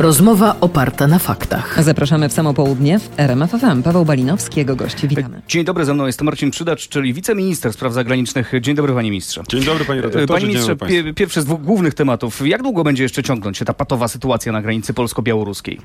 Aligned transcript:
Rozmowa 0.00 0.56
oparta 0.60 1.06
na 1.06 1.18
faktach. 1.18 1.82
Zapraszamy 1.82 2.28
w 2.28 2.32
samo 2.32 2.54
południe 2.54 2.98
w 2.98 3.10
RMF 3.16 3.50
FM. 3.50 3.82
Paweł 3.82 4.04
Balinowski, 4.04 4.60
jego 4.60 4.76
gości. 4.76 5.08
Witamy. 5.08 5.42
Dzień 5.48 5.64
dobry, 5.64 5.84
ze 5.84 5.94
mną 5.94 6.06
jest 6.06 6.22
Marcin 6.22 6.50
Przydacz, 6.50 6.88
czyli 6.88 7.14
wiceminister 7.14 7.72
spraw 7.72 7.92
zagranicznych. 7.92 8.52
Dzień 8.60 8.74
dobry, 8.74 8.94
panie 8.94 9.10
ministrze. 9.10 9.42
Dzień 9.48 9.64
dobry, 9.64 9.84
panie 9.84 10.00
redaktorze. 10.00 10.26
Panie 10.26 10.40
dzień 10.40 10.48
ministrze, 10.48 10.76
pie- 10.76 11.14
pierwszy 11.14 11.40
z 11.42 11.44
dwóch 11.44 11.62
głównych 11.62 11.94
tematów. 11.94 12.46
Jak 12.48 12.62
długo 12.62 12.84
będzie 12.84 13.02
jeszcze 13.02 13.22
ciągnąć 13.22 13.58
się 13.58 13.64
ta 13.64 13.74
patowa 13.74 14.08
sytuacja 14.08 14.52
na 14.52 14.62
granicy 14.62 14.94
polsko-białoruskiej? 14.94 15.80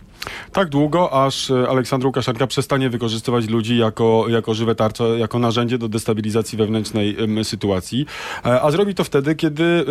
Tak 0.51 0.69
długo, 0.69 1.25
aż 1.25 1.51
e, 1.51 1.69
Aleksander 1.69 2.05
Łukaszenka 2.07 2.47
przestanie 2.47 2.89
wykorzystywać 2.89 3.47
ludzi 3.47 3.77
jako, 3.77 4.25
jako 4.29 4.53
żywe 4.53 4.75
tarcze, 4.75 5.03
jako 5.03 5.39
narzędzie 5.39 5.77
do 5.77 5.87
destabilizacji 5.87 6.57
wewnętrznej 6.57 7.17
sytuacji. 7.43 8.05
E, 8.45 8.61
A 8.61 8.71
zrobi 8.71 8.95
to 8.95 9.03
wtedy, 9.03 9.35
kiedy 9.35 9.85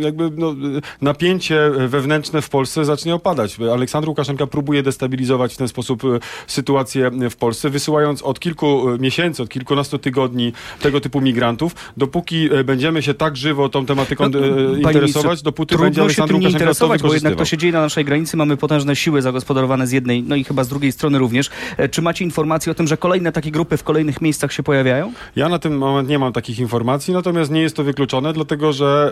jakby 0.00 0.30
no, 0.36 0.50
e, 0.50 0.54
napięcie 1.00 1.70
wewnętrzne 1.88 2.42
w 2.42 2.48
Polsce 2.48 2.84
zacznie 2.84 3.14
opadać. 3.14 3.56
Aleksander 3.72 4.08
Łukaszenka 4.08 4.46
próbuje 4.46 4.82
destabilizować 4.82 5.54
w 5.54 5.56
ten 5.56 5.68
sposób 5.68 6.04
e, 6.04 6.18
sytuację 6.46 7.10
w 7.30 7.36
Polsce, 7.36 7.70
wysyłając 7.70 8.22
od 8.22 8.40
kilku 8.40 8.90
e, 8.90 8.98
miesięcy, 8.98 9.42
od 9.42 9.48
kilkunastu 9.48 9.98
tygodni 9.98 10.52
tego 10.80 11.00
typu 11.00 11.20
migrantów. 11.20 11.74
Dopóki 11.96 12.48
e, 12.54 12.64
będziemy 12.64 13.02
się 13.02 13.14
tak 13.14 13.36
żywo 13.36 13.68
tą 13.68 13.86
tematyką 13.86 14.28
No, 14.28 14.38
interesować, 14.76 15.24
ministrze, 15.24 15.44
dopóty 15.44 15.78
będzie 15.78 16.00
nie 16.00 16.06
Łukaszenka 16.08 16.48
interesować, 16.48 17.02
bo 17.02 17.14
jednak 17.14 17.36
to 17.36 17.44
się 17.44 17.58
dzieje 17.58 17.72
na 17.72 17.80
naszej 17.80 18.04
granicy. 18.04 18.36
Mamy 18.36 18.56
potężne 18.56 18.96
siły 18.96 19.22
zagospodarowane 19.22 19.86
z 19.86 19.92
jednej, 19.92 20.22
no 20.22 20.36
i 20.36 20.44
chyba 20.44 20.64
z 20.64 20.68
drugiej 20.68 20.92
strony 20.92 21.18
również. 21.18 21.50
Czy 21.90 22.02
macie 22.02 22.24
informacje 22.24 22.72
o 22.72 22.74
tym, 22.74 22.86
że 22.86 22.96
kolejne 22.96 23.32
takie 23.32 23.50
grupy 23.50 23.76
w 23.76 23.82
kolejnych 23.82 24.20
miejscach 24.20 24.52
się 24.52 24.62
pojawiają? 24.62 25.12
Ja 25.36 25.48
na 25.48 25.58
ten 25.58 25.74
moment 25.74 26.08
nie 26.08 26.18
mam 26.18 26.32
takich 26.32 26.58
informacji, 26.58 27.14
natomiast 27.14 27.50
nie 27.50 27.60
jest 27.60 27.76
to 27.76 27.84
wykluczone, 27.84 28.32
dlatego 28.32 28.72
że 28.72 29.10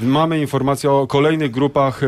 mamy 0.00 0.40
informacje 0.40 0.90
o 0.90 1.06
kolejnych 1.06 1.50
grupach 1.50 2.00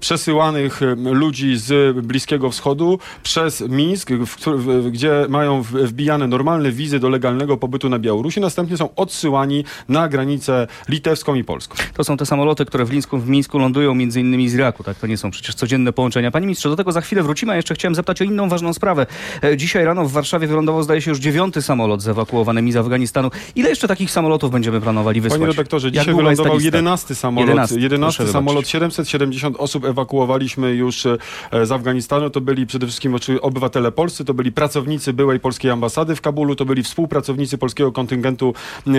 przesyłanych 0.00 0.82
e, 0.82 0.96
ludzi 1.42 1.56
z 1.56 1.96
Bliskiego 2.06 2.50
Wschodu 2.50 2.98
przez 3.22 3.60
Mińsk, 3.60 4.10
w, 4.10 4.90
gdzie 4.90 5.26
mają 5.28 5.62
wbijane 5.62 6.26
normalne 6.26 6.72
wizy 6.72 6.98
do 6.98 7.08
legalnego 7.08 7.56
pobytu 7.56 7.88
na 7.88 7.98
Białorusi, 7.98 8.40
następnie 8.40 8.76
są 8.76 8.94
odsyłani 8.94 9.64
na 9.88 10.08
granicę 10.08 10.66
litewską 10.88 11.34
i 11.34 11.44
polską. 11.44 11.76
To 11.94 12.04
są 12.04 12.16
te 12.16 12.26
samoloty, 12.26 12.64
które 12.64 12.84
w 12.84 12.92
Mińsku, 12.92 13.18
w 13.18 13.28
Mińsku 13.28 13.58
lądują 13.58 13.94
między 13.94 14.20
innymi 14.20 14.48
z 14.48 14.54
Iraku, 14.54 14.84
tak? 14.84 14.98
To 14.98 15.06
nie 15.06 15.16
są 15.16 15.30
przecież 15.30 15.54
codzienne 15.54 15.92
połączenia. 15.92 16.30
Panie 16.30 16.46
ministrze, 16.46 16.68
do 16.68 16.76
tego 16.76 16.92
za 16.92 17.00
chwilę 17.00 17.22
wrócimy, 17.22 17.52
a 17.52 17.56
jeszcze 17.56 17.74
chciałem 17.74 17.94
zapytać 17.94 18.22
o 18.22 18.24
inną 18.24 18.48
ważną 18.48 18.72
sprawę. 18.72 19.06
E, 19.44 19.56
Dzisiaj 19.56 19.84
rano 19.84 20.04
w 20.04 20.12
Warszawie 20.12 20.46
wylądował, 20.46 20.82
zdaje 20.82 21.02
się, 21.02 21.10
już 21.10 21.18
dziewiąty 21.18 21.62
samolot 21.62 22.02
z 22.02 22.08
ewakuowanymi 22.08 22.72
z 22.72 22.76
Afganistanu. 22.76 23.30
Ile 23.56 23.68
jeszcze 23.68 23.88
takich 23.88 24.10
samolotów 24.10 24.50
będziemy 24.50 24.80
planowali 24.80 25.20
wysłać? 25.20 25.40
Panie 25.40 25.50
redaktorze, 25.52 25.92
dzisiaj 25.92 26.14
wylądował? 26.14 26.60
11 26.60 27.14
samolot. 27.14 27.48
11, 27.48 27.80
11, 27.80 28.16
proszę 28.16 28.32
samolot, 28.32 28.54
wybaczyć. 28.54 28.70
770 28.72 29.56
osób 29.56 29.84
ewakuowaliśmy 29.84 30.74
już 30.74 31.06
e, 31.06 31.18
z 31.64 31.72
Afganistanu. 31.72 32.30
To 32.30 32.40
byli 32.40 32.66
przede 32.66 32.86
wszystkim 32.86 33.16
obywatele 33.40 33.92
polscy, 33.92 34.24
to 34.24 34.34
byli 34.34 34.52
pracownicy 34.52 35.12
byłej 35.12 35.40
polskiej 35.40 35.70
ambasady 35.70 36.16
w 36.16 36.20
Kabulu, 36.20 36.56
to 36.56 36.64
byli 36.64 36.82
współpracownicy 36.82 37.58
polskiego 37.58 37.92
kontyngentu 37.92 38.54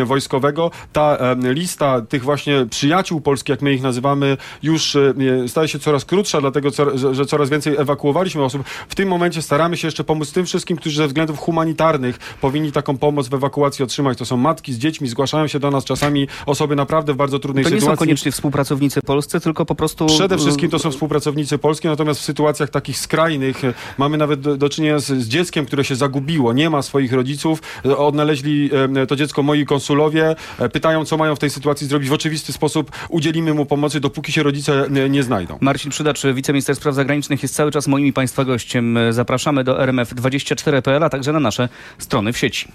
wojskowego. 0.05 0.71
Ta 0.93 1.17
lista 1.37 2.01
tych 2.01 2.23
właśnie 2.23 2.65
przyjaciół 2.69 3.21
Polski, 3.21 3.51
jak 3.51 3.61
my 3.61 3.73
ich 3.73 3.81
nazywamy, 3.81 4.37
już 4.63 4.95
e, 4.95 5.13
staje 5.47 5.67
się 5.67 5.79
coraz 5.79 6.05
krótsza, 6.05 6.41
dlatego 6.41 6.69
że, 7.13 7.25
coraz 7.25 7.49
więcej 7.49 7.75
ewakuowaliśmy 7.77 8.43
osób. 8.43 8.63
W 8.89 8.95
tym 8.95 9.09
momencie 9.09 9.41
staramy 9.41 9.77
się 9.77 9.87
jeszcze 9.87 10.03
pomóc 10.03 10.31
tym 10.31 10.45
wszystkim, 10.45 10.77
którzy 10.77 10.97
ze 10.97 11.07
względów 11.07 11.39
humanitarnych 11.39 12.17
powinni 12.41 12.71
taką 12.71 12.97
pomoc 12.97 13.27
w 13.27 13.33
ewakuacji 13.33 13.83
otrzymać. 13.83 14.17
To 14.17 14.25
są 14.25 14.37
matki 14.37 14.73
z 14.73 14.77
dziećmi, 14.77 15.07
zgłaszają 15.07 15.47
się 15.47 15.59
do 15.59 15.71
nas 15.71 15.83
czasami 15.83 16.27
osoby 16.45 16.75
naprawdę 16.75 17.13
w 17.13 17.15
bardzo 17.15 17.39
trudnej 17.39 17.63
To 17.63 17.69
nie 17.69 17.75
są 17.75 17.79
sytuacji. 17.79 17.99
koniecznie 17.99 18.31
współpracownicy 18.31 19.01
polscy, 19.01 19.39
tylko 19.39 19.65
po 19.65 19.75
prostu... 19.75 20.05
Przede 20.05 20.37
wszystkim 20.37 20.69
to 20.69 20.79
są 20.79 20.91
współpracownicy 20.91 21.57
polskie, 21.57 21.89
natomiast 21.89 22.12
w 22.19 22.23
sytuacjach 22.23 22.69
takich 22.69 22.99
skrajnych 22.99 23.65
e, 23.65 23.73
mamy 23.97 24.17
nawet 24.17 24.41
do, 24.41 24.57
do 24.57 24.69
czynienia 24.69 24.99
z, 24.99 25.05
z 25.05 25.27
dzieckiem, 25.27 25.65
które 25.65 25.83
się 25.83 25.95
zagubiło, 25.95 26.53
nie 26.53 26.69
ma 26.69 26.81
swoich 26.81 27.13
rodziców. 27.13 27.61
E, 27.85 27.97
Odnaleźli 27.97 28.69
e, 29.01 29.07
to 29.07 29.15
dziecko 29.15 29.43
moi 29.43 29.65
konsulowie, 29.65 30.35
e, 30.59 30.69
pytają, 30.69 31.05
co 31.05 31.17
mają 31.17 31.35
w 31.35 31.39
tej 31.39 31.49
sytuacji 31.49 31.87
zrobić. 31.87 32.09
W 32.09 32.13
oczywisty 32.13 32.53
sposób 32.53 32.91
udzielimy 33.09 33.53
mu 33.53 33.65
pomocy, 33.65 33.99
dopóki 33.99 34.31
się 34.31 34.43
rodzice 34.43 34.87
nie, 34.89 35.09
nie 35.09 35.23
znajdą. 35.23 35.57
Marcin 35.61 35.91
Przydacz, 35.91 36.23
wiceminister 36.33 36.75
spraw 36.75 36.95
zagranicznych 36.95 37.43
jest 37.43 37.55
cały 37.55 37.71
czas 37.71 37.87
moim 37.87 38.05
i 38.05 38.13
Państwa 38.13 38.45
gościem. 38.45 38.97
Zapraszamy 39.09 39.63
do 39.63 39.77
rmf24.pl, 39.77 41.03
a 41.03 41.09
także 41.09 41.33
na 41.33 41.39
nasze 41.39 41.69
strony 41.97 42.33
w 42.33 42.37
sieci. 42.37 42.67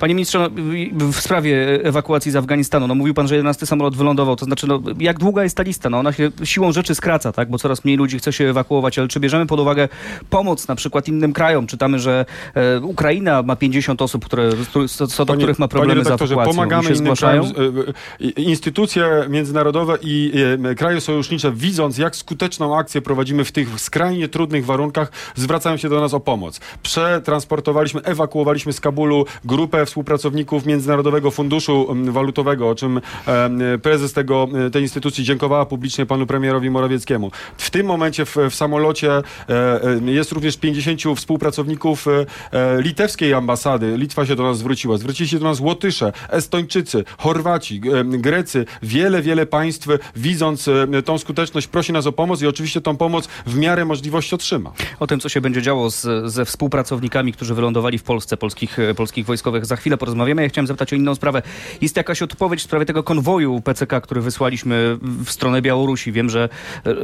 Panie 0.00 0.14
ministrze, 0.14 0.48
no, 0.92 1.06
w- 1.12 1.20
sprawie 1.20 1.80
ewakuacji 1.84 2.30
z 2.32 2.36
Afganistanu, 2.36 2.86
no 2.86 2.94
mówił 2.94 3.14
pan, 3.14 3.28
że 3.28 3.34
11 3.34 3.66
samolot 3.66 3.96
wylądował, 3.96 4.36
to 4.36 4.44
znaczy, 4.44 4.66
no, 4.66 4.80
jak 4.98 5.18
długa 5.18 5.42
jest 5.44 5.56
ta 5.56 5.62
lista? 5.62 5.90
No, 5.90 5.98
ona 5.98 6.12
się 6.12 6.30
siłą 6.44 6.72
rzeczy 6.72 6.94
skraca, 6.94 7.32
tak, 7.32 7.50
bo 7.50 7.58
coraz 7.58 7.84
mniej 7.84 7.96
ludzi 7.96 8.18
chce 8.18 8.32
się 8.32 8.44
ewakuować, 8.44 8.98
ale 8.98 9.08
czy 9.08 9.20
bierzemy 9.20 9.46
pod 9.46 9.60
uwagę 9.60 9.88
pomoc 10.30 10.68
na 10.68 10.74
przykład 10.74 11.08
innym 11.08 11.32
krajom? 11.32 11.66
Czytamy, 11.66 11.98
że 11.98 12.24
e, 12.54 12.80
Ukraina 12.80 13.42
ma 13.42 13.56
50 13.56 14.02
osób, 14.02 14.24
które, 14.24 14.50
co, 14.88 15.06
co 15.06 15.24
do 15.24 15.32
Panie- 15.32 15.38
których 15.38 15.58
ma 15.58 15.68
problemy 15.68 16.04
z 16.04 16.06
ewakuacją. 16.06 16.44
pomagamy 16.44 16.88
się 16.88 16.94
zgłaszają? 16.96 17.52
krajom. 17.52 17.74
e, 18.20 18.28
Instytucje 18.40 19.06
międzynarodowe 19.28 19.98
i 20.02 20.32
e, 20.70 20.74
kraje 20.74 21.00
sojusznicze, 21.00 21.52
widząc 21.52 21.98
jak 21.98 22.16
skuteczną 22.16 22.78
akcję 22.78 23.02
prowadzimy 23.02 23.44
w 23.44 23.52
tych 23.52 23.80
skrajnie 23.80 24.28
trudnych 24.28 24.64
warunkach, 24.66 25.12
zwracają 25.34 25.76
się 25.76 25.88
do 25.88 26.00
nas 26.00 26.14
o 26.14 26.20
pomoc. 26.20 26.60
Przetransportowaliśmy, 26.82 28.00
ewakuowaliśmy 28.02 28.72
z 28.72 28.80
Kabulu 28.80 29.24
grupę 29.44 29.85
współpracowników 29.86 30.66
Międzynarodowego 30.66 31.30
Funduszu 31.30 31.86
m, 31.90 32.12
Walutowego, 32.12 32.68
o 32.68 32.74
czym 32.74 33.00
em, 33.26 33.60
prezes 33.82 34.12
tego, 34.12 34.48
e, 34.66 34.70
tej 34.70 34.82
instytucji 34.82 35.24
dziękowała 35.24 35.66
publicznie 35.66 36.06
panu 36.06 36.26
premierowi 36.26 36.70
Morawieckiemu. 36.70 37.30
W 37.56 37.70
tym 37.70 37.86
momencie 37.86 38.24
w, 38.24 38.36
w 38.50 38.54
samolocie 38.54 39.12
e, 39.12 39.22
e, 39.48 40.12
jest 40.12 40.32
również 40.32 40.56
50 40.56 41.00
współpracowników 41.16 42.08
e, 42.08 42.26
e, 42.52 42.82
litewskiej 42.82 43.34
ambasady. 43.34 43.96
Litwa 43.96 44.26
się 44.26 44.36
do 44.36 44.42
nas 44.42 44.58
zwróciła. 44.58 44.98
Zwrócili 44.98 45.28
się 45.28 45.38
do 45.38 45.44
nas 45.44 45.60
Łotysze, 45.60 46.12
Estończycy, 46.28 47.04
Chorwaci, 47.18 47.80
Grecy. 48.04 48.66
Wiele, 48.82 49.22
wiele 49.22 49.46
państw, 49.46 49.90
e, 49.90 49.98
widząc 50.16 50.68
e, 50.68 51.02
tą 51.02 51.18
skuteczność, 51.18 51.66
prosi 51.66 51.92
nas 51.92 52.06
o 52.06 52.12
pomoc 52.12 52.42
i 52.42 52.46
oczywiście 52.46 52.80
tą 52.80 52.96
pomoc 52.96 53.28
w 53.46 53.56
miarę 53.56 53.84
możliwości 53.84 54.34
otrzyma. 54.34 54.72
O 55.00 55.06
tym, 55.06 55.20
co 55.20 55.28
się 55.28 55.40
będzie 55.40 55.62
działo 55.62 55.90
z, 55.90 56.32
ze 56.32 56.44
współpracownikami, 56.44 57.32
którzy 57.32 57.54
wylądowali 57.54 57.98
w 57.98 58.02
Polsce, 58.02 58.36
polskich, 58.36 58.78
e, 58.78 58.94
polskich 58.94 59.26
wojskowych, 59.26 59.66
za 59.66 59.75
chwilę 59.76 59.96
porozmawiamy. 59.96 60.42
Ja 60.42 60.48
chciałem 60.48 60.66
zapytać 60.66 60.92
o 60.92 60.96
inną 60.96 61.14
sprawę. 61.14 61.42
Jest 61.80 61.96
jakaś 61.96 62.22
odpowiedź 62.22 62.60
w 62.60 62.64
sprawie 62.64 62.86
tego 62.86 63.02
konwoju 63.02 63.60
PCK, 63.60 64.00
który 64.00 64.20
wysłaliśmy 64.20 64.98
w 65.02 65.30
stronę 65.30 65.62
Białorusi. 65.62 66.12
Wiem, 66.12 66.30
że, 66.30 66.48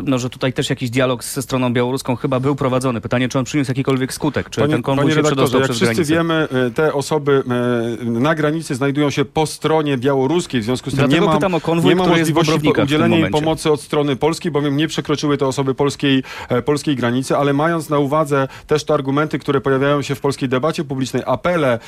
no, 0.05 0.19
że 0.19 0.31
tutaj 0.31 0.53
też 0.53 0.71
jakiś 0.71 0.91
dialog 0.91 1.25
ze 1.25 1.43
stroną 1.43 1.72
białoruską 1.72 2.16
chyba 2.16 2.41
był 2.41 2.56
prowadzony. 2.56 3.00
Pytanie, 3.00 3.28
czy 3.28 3.38
on 3.38 3.44
przyniósł 3.44 3.71
jakikolwiek 3.71 4.12
skutek? 4.12 4.50
Czy 4.50 4.69
ten 4.69 4.83
konwój 4.83 5.10
się 5.10 5.16
redaktorze, 5.16 5.34
przedostał 5.34 5.60
jak 5.60 5.71
przez 5.71 5.77
wszyscy 5.77 6.15
granicę? 6.15 6.15
wiemy, 6.15 6.66
e, 6.66 6.71
te 6.71 6.93
osoby 6.94 7.43
e, 8.00 8.05
na 8.05 8.34
granicy 8.34 8.75
znajdują 8.75 9.10
się 9.10 9.25
po 9.25 9.47
stronie 9.47 9.99
białoruskiej, 9.99 10.60
w 10.60 10.65
związku 10.65 10.91
z 10.91 10.93
tym 10.93 10.99
Dlatego 10.99 11.25
nie 11.25 11.27
ma, 11.27 11.34
pytam 11.34 11.54
o 11.54 11.60
konwój, 11.60 11.89
nie 11.89 11.97
ma 11.97 12.04
który 12.04 12.19
jest 12.19 12.31
w 12.31 12.34
możliwości 12.34 12.83
udzielenia 12.83 13.19
im 13.19 13.31
pomocy 13.31 13.72
od 13.72 13.81
strony 13.81 14.16
polskiej, 14.16 14.53
bowiem 14.53 14.77
nie 14.77 14.89
przekroczyły 14.89 15.39
te 15.39 15.47
osoby 15.47 15.75
polskiej, 15.75 16.22
e, 16.49 16.62
polskiej 16.62 16.97
granicy, 16.97 17.37
ale 17.37 17.53
mając 17.53 17.91
na 17.91 17.99
uwadze 17.99 18.49
też 18.66 18.84
te 18.84 18.94
argumenty, 18.94 19.39
które 19.39 19.60
pojawiają 19.60 20.03
się 20.03 20.15
w 20.15 20.21
polskiej 20.21 20.49
debacie 20.49 20.84
publicznej, 20.84 21.22
apele 21.27 21.78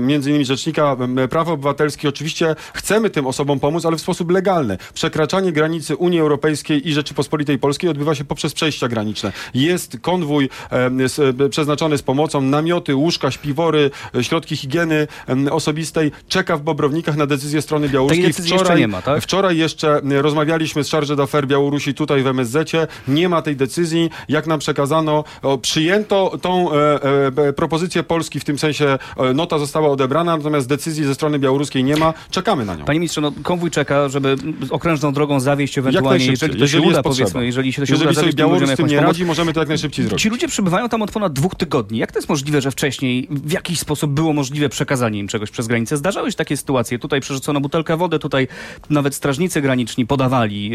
między 0.00 0.30
innymi 0.30 0.44
Rzecznika 0.44 0.96
Praw 1.30 1.48
Obywatelskich, 1.48 2.08
oczywiście 2.08 2.56
chcemy 2.74 3.10
tym 3.10 3.26
osobom 3.26 3.60
pomóc, 3.60 3.86
ale 3.86 3.96
w 3.96 4.00
sposób 4.00 4.30
legalny. 4.30 4.78
Przekraczanie 4.94 5.52
granicy 5.52 5.96
Unii 5.96 6.20
Europejskiej 6.20 6.88
i 6.88 6.92
Rzeczypospolitej 6.92 7.58
Polskiej 7.58 7.90
odbywa 7.90 8.14
się 8.14 8.24
poprzez 8.24 8.54
przejścia 8.54 8.88
graniczne. 8.88 9.32
Jest 9.54 9.98
konwój 10.00 10.48
e, 10.70 11.48
przeznaczony 11.48 11.98
z 11.98 12.02
pomocą, 12.02 12.40
namioty, 12.40 12.94
łóżka, 12.94 13.30
śpiwory, 13.30 13.90
e, 14.14 14.24
środki 14.24 14.56
higieny 14.56 15.06
osobistej. 15.50 16.12
Czeka 16.28 16.56
w 16.56 16.62
Bobrownikach 16.62 17.16
na 17.16 17.26
decyzję 17.26 17.62
strony 17.62 17.88
białoruskiej. 17.88 18.26
Decyzji 18.26 18.52
jeszcze 18.52 18.78
nie 18.78 18.88
ma, 18.88 19.02
tak? 19.02 19.22
Wczoraj 19.22 19.56
jeszcze 19.56 20.00
rozmawialiśmy 20.20 20.84
z 20.84 20.90
Charge 20.90 21.08
d'Affaires 21.08 21.46
Białorusi 21.46 21.94
tutaj 21.94 22.22
w 22.22 22.26
MSZ-cie. 22.26 22.86
Nie 23.08 23.28
ma 23.28 23.42
tej 23.42 23.56
decyzji. 23.56 24.10
Jak 24.28 24.46
nam 24.46 24.58
przekazano, 24.58 25.24
przyjęto 25.62 26.38
tą 26.42 26.72
e, 26.72 27.52
propozycję 27.52 28.02
Polski, 28.02 28.40
w 28.40 28.44
tym 28.44 28.58
sensie 28.58 28.98
nota 29.34 29.58
została 29.58 29.81
odebrana, 29.90 30.36
natomiast 30.36 30.68
decyzji 30.68 31.04
ze 31.04 31.14
strony 31.14 31.38
białoruskiej 31.38 31.84
nie 31.84 31.96
ma. 31.96 32.14
Czekamy 32.30 32.64
na 32.64 32.74
nią. 32.74 32.84
Panie 32.84 32.98
ministrze, 32.98 33.20
no, 33.20 33.32
konwój 33.42 33.70
czeka, 33.70 34.08
żeby 34.08 34.36
okrężną 34.70 35.12
drogą 35.12 35.40
zawieść 35.40 35.78
ewentualnie, 35.78 36.26
jeżeli 36.26 36.52
to 36.52 36.58
się 36.58 36.62
jeżeli 36.62 36.82
uda, 36.82 36.90
jest 36.90 37.02
potrzeba. 37.02 37.30
powiedzmy, 37.30 37.46
jeżeli 37.46 37.72
się 37.72 37.82
to 37.82 37.86
się 37.86 37.92
Jeżeli 37.92 38.10
uda 38.10 38.20
sobie 38.20 38.32
Białoruś 38.32 38.68
z 38.70 38.76
tym 38.76 38.86
nie 38.86 38.96
pomoc. 38.96 39.08
radzi, 39.12 39.24
możemy 39.24 39.52
to 39.52 39.60
jak 39.60 39.68
najszybciej 39.68 40.04
zrobić. 40.04 40.22
Ci 40.22 40.28
ludzie 40.28 40.48
przebywają 40.48 40.88
tam 40.88 41.02
od 41.02 41.10
ponad 41.10 41.32
dwóch 41.32 41.54
tygodni. 41.54 41.98
Jak 41.98 42.12
to 42.12 42.18
jest 42.18 42.28
możliwe, 42.28 42.60
że 42.60 42.70
wcześniej 42.70 43.28
w 43.30 43.52
jakiś 43.52 43.78
sposób 43.78 44.10
było 44.10 44.32
możliwe 44.32 44.68
przekazanie 44.68 45.18
im 45.18 45.28
czegoś 45.28 45.50
przez 45.50 45.66
granicę? 45.66 45.96
Zdarzały 45.96 46.30
się 46.30 46.36
takie 46.36 46.56
sytuacje. 46.56 46.98
Tutaj 46.98 47.20
przerzucono 47.20 47.60
butelkę 47.60 47.96
wody, 47.96 48.18
tutaj 48.18 48.48
nawet 48.90 49.14
strażnicy 49.14 49.60
graniczni 49.62 50.06
podawali 50.06 50.70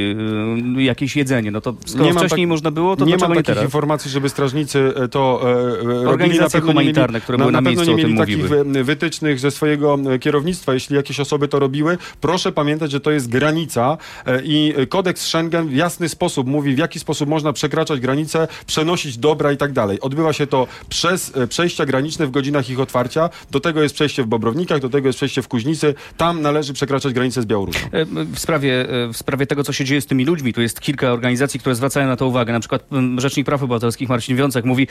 yy, 0.75 0.83
jakieś 0.83 1.15
jedzenie. 1.15 1.51
No 1.51 1.61
to 1.61 1.73
skoro 1.85 2.09
wcześniej 2.13 2.45
tak- 2.45 2.49
można 2.49 2.71
było, 2.71 2.95
to 2.95 3.05
nie 3.05 3.17
mam 3.17 3.29
nie 3.29 3.35
takich 3.35 3.45
teraz? 3.45 3.63
informacji, 3.63 4.11
żeby 4.11 4.29
strażnicy 4.29 4.93
e, 4.95 5.07
to 5.07 5.41
e, 5.43 5.49
e, 5.49 5.83
robili. 5.83 6.07
Organizacje 6.07 6.59
Na 6.59 6.65
nie 6.65 6.73
mieli- 6.73 6.77
humanitarne, 6.79 7.21
które 7.21 7.37
były 7.37 7.51
na 7.51 7.57
pewno 7.61 7.71
miejscu, 7.71 7.93
o 7.93 7.97
tym 7.97 8.11
mówiły. 8.11 8.65
Wy- 8.97 9.07
wytycznych 9.07 9.39
ze 9.39 9.51
swojego 9.51 9.97
e, 10.13 10.19
kierownictwa, 10.19 10.73
jeśli 10.73 10.95
jakieś 10.95 11.19
osoby 11.19 11.47
to 11.47 11.59
robiły, 11.59 11.97
proszę 12.21 12.51
pamiętać, 12.51 12.91
że 12.91 12.99
to 12.99 13.11
jest 13.11 13.29
granica 13.29 13.97
e, 14.25 14.41
i 14.43 14.73
kodeks 14.89 15.21
Schengen 15.21 15.67
w 15.67 15.73
jasny 15.75 16.09
sposób 16.09 16.47
mówi, 16.47 16.75
w 16.75 16.77
jaki 16.77 16.99
sposób 16.99 17.29
można 17.29 17.53
przekraczać 17.53 17.99
granice, 17.99 18.47
przenosić 18.65 19.17
dobra 19.17 19.51
i 19.51 19.57
tak 19.57 19.71
dalej. 19.71 19.99
Odbywa 20.01 20.33
się 20.33 20.47
to 20.47 20.67
przez 20.89 21.37
e, 21.37 21.47
przejścia 21.47 21.85
graniczne 21.85 22.27
w 22.27 22.31
godzinach 22.31 22.69
ich 22.69 22.79
otwarcia. 22.79 23.29
Do 23.51 23.59
tego 23.59 23.83
jest 23.83 23.95
przejście 23.95 24.23
w 24.23 24.27
Bobrownikach, 24.27 24.79
do 24.79 24.89
tego 24.89 25.07
jest 25.07 25.19
przejście 25.19 25.41
w 25.41 25.47
Kuźnicy. 25.47 25.93
Tam 26.17 26.41
należy 26.41 26.73
przekraczać 26.73 27.13
granicę 27.13 27.41
z 27.41 27.45
Białorusią. 27.45 27.87
W 28.33 28.39
sprawie, 28.39 28.85
w 29.13 29.17
sprawie 29.17 29.47
tego, 29.47 29.63
co 29.63 29.73
się 29.73 29.85
dzieje 29.85 30.01
z 30.01 30.05
tymi 30.05 30.25
ludźmi, 30.25 30.53
tu 30.53 30.61
jest 30.61 30.81
kilka 30.81 31.11
organizacji, 31.11 31.59
które 31.59 31.75
zwracają 31.75 32.07
na 32.07 32.15
to 32.15 32.27
uwagę. 32.27 32.53
Na 32.53 32.59
przykład 32.59 32.83
Rzecznik 33.17 33.45
Praw 33.45 33.63
Obywatelskich 33.63 34.09
Marcin 34.09 34.37
Wiącek 34.37 34.65
mówi, 34.65 34.87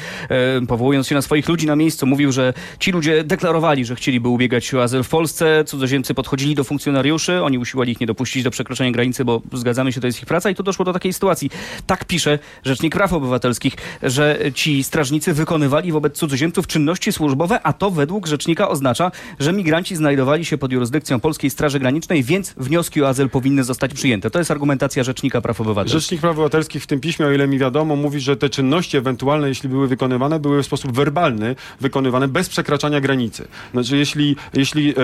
powołując 0.69 1.06
się 1.06 1.14
na 1.14 1.23
swoich 1.23 1.49
ludzi 1.49 1.67
na 1.67 1.76
miejscu, 1.76 2.06
mówił, 2.06 2.32
że 2.32 2.52
ci 2.79 2.93
ludzie 2.93 3.25
deklarowali, 3.25 3.85
że 3.85 3.96
chcieliby 3.97 4.29
ubiegać 4.29 4.65
się 4.65 4.79
o 4.79 4.83
azyl 4.83 5.03
w 5.03 5.09
Polsce. 5.09 5.65
Cudzoziemcy 5.65 6.15
podchodzili 6.15 6.55
do 6.55 6.65
funkcjonariuszy, 6.65 7.43
oni 7.43 7.59
usiłowali 7.59 7.93
ich 7.93 8.01
nie 8.01 8.07
dopuścić 8.07 8.43
do 8.43 8.51
przekroczenia 8.51 8.91
granicy, 8.91 9.25
bo 9.25 9.43
zgadzamy 9.53 9.93
się, 9.93 10.01
to 10.01 10.07
jest 10.07 10.19
ich 10.19 10.27
praca 10.27 10.51
i 10.51 10.55
tu 10.55 10.63
doszło 10.63 10.85
do 10.85 10.93
takiej 10.93 11.13
sytuacji. 11.13 11.51
Tak 11.87 12.05
pisze 12.05 12.39
Rzecznik 12.65 12.95
Praw 12.95 13.13
Obywatelskich, 13.13 13.77
że 14.03 14.39
ci 14.55 14.85
strażnicy 14.85 15.35
wykonywali 15.35 15.93
wobec 15.93 16.17
cudzoziemców 16.19 16.67
czynności 16.67 17.13
służbowe, 17.13 17.61
a 17.63 17.73
to 17.73 17.91
według 17.91 18.27
rzecznika 18.27 18.69
oznacza, 18.69 19.11
że 19.41 19.53
migranci 19.53 19.97
znajdowali 19.97 20.45
się 20.45 20.59
pod 20.59 20.73
jurysdykcją 20.73 21.21
Polskiej 21.21 21.51
Straży 21.51 21.79
Granicznej, 21.79 22.23
więc 22.23 22.55
wnioski 22.57 23.03
o 23.03 23.09
azyl 23.09 23.29
powinny 23.29 23.65
zostać 23.65 23.95
przyjęte. 23.95 24.31
To 24.31 24.39
jest 24.39 24.51
argumentacja 24.51 25.05
Rzecznika 25.05 25.41
Praw 25.41 25.61
Obywatelskich. 25.61 26.01
Rzecznik 26.01 26.21
Praw 26.21 26.33
Obywatelskich 26.33 26.83
w 26.83 26.87
tym 26.87 27.01
piśmie, 27.01 27.27
o 27.27 27.33
ile 27.33 27.49
mi 27.49 27.59
wiadomo, 27.59 27.97
mówi, 27.97 28.21
że 28.21 28.37
te 28.37 28.49
czynności 28.49 28.97
ewentualne, 28.97 29.49
jeśli 29.49 29.69
były 29.69 29.89
wykonywane, 29.89 30.41
były 30.41 30.63
w 30.63 30.67
sposób 30.67 30.93
werbalny 30.93 31.57
wykonywane 31.81 32.29
bez 32.29 32.49
przekraczania 32.49 33.01
granicy. 33.01 33.49
Znaczy, 33.82 33.96
jeśli, 33.96 34.37
jeśli 34.55 34.90
e, 34.90 34.94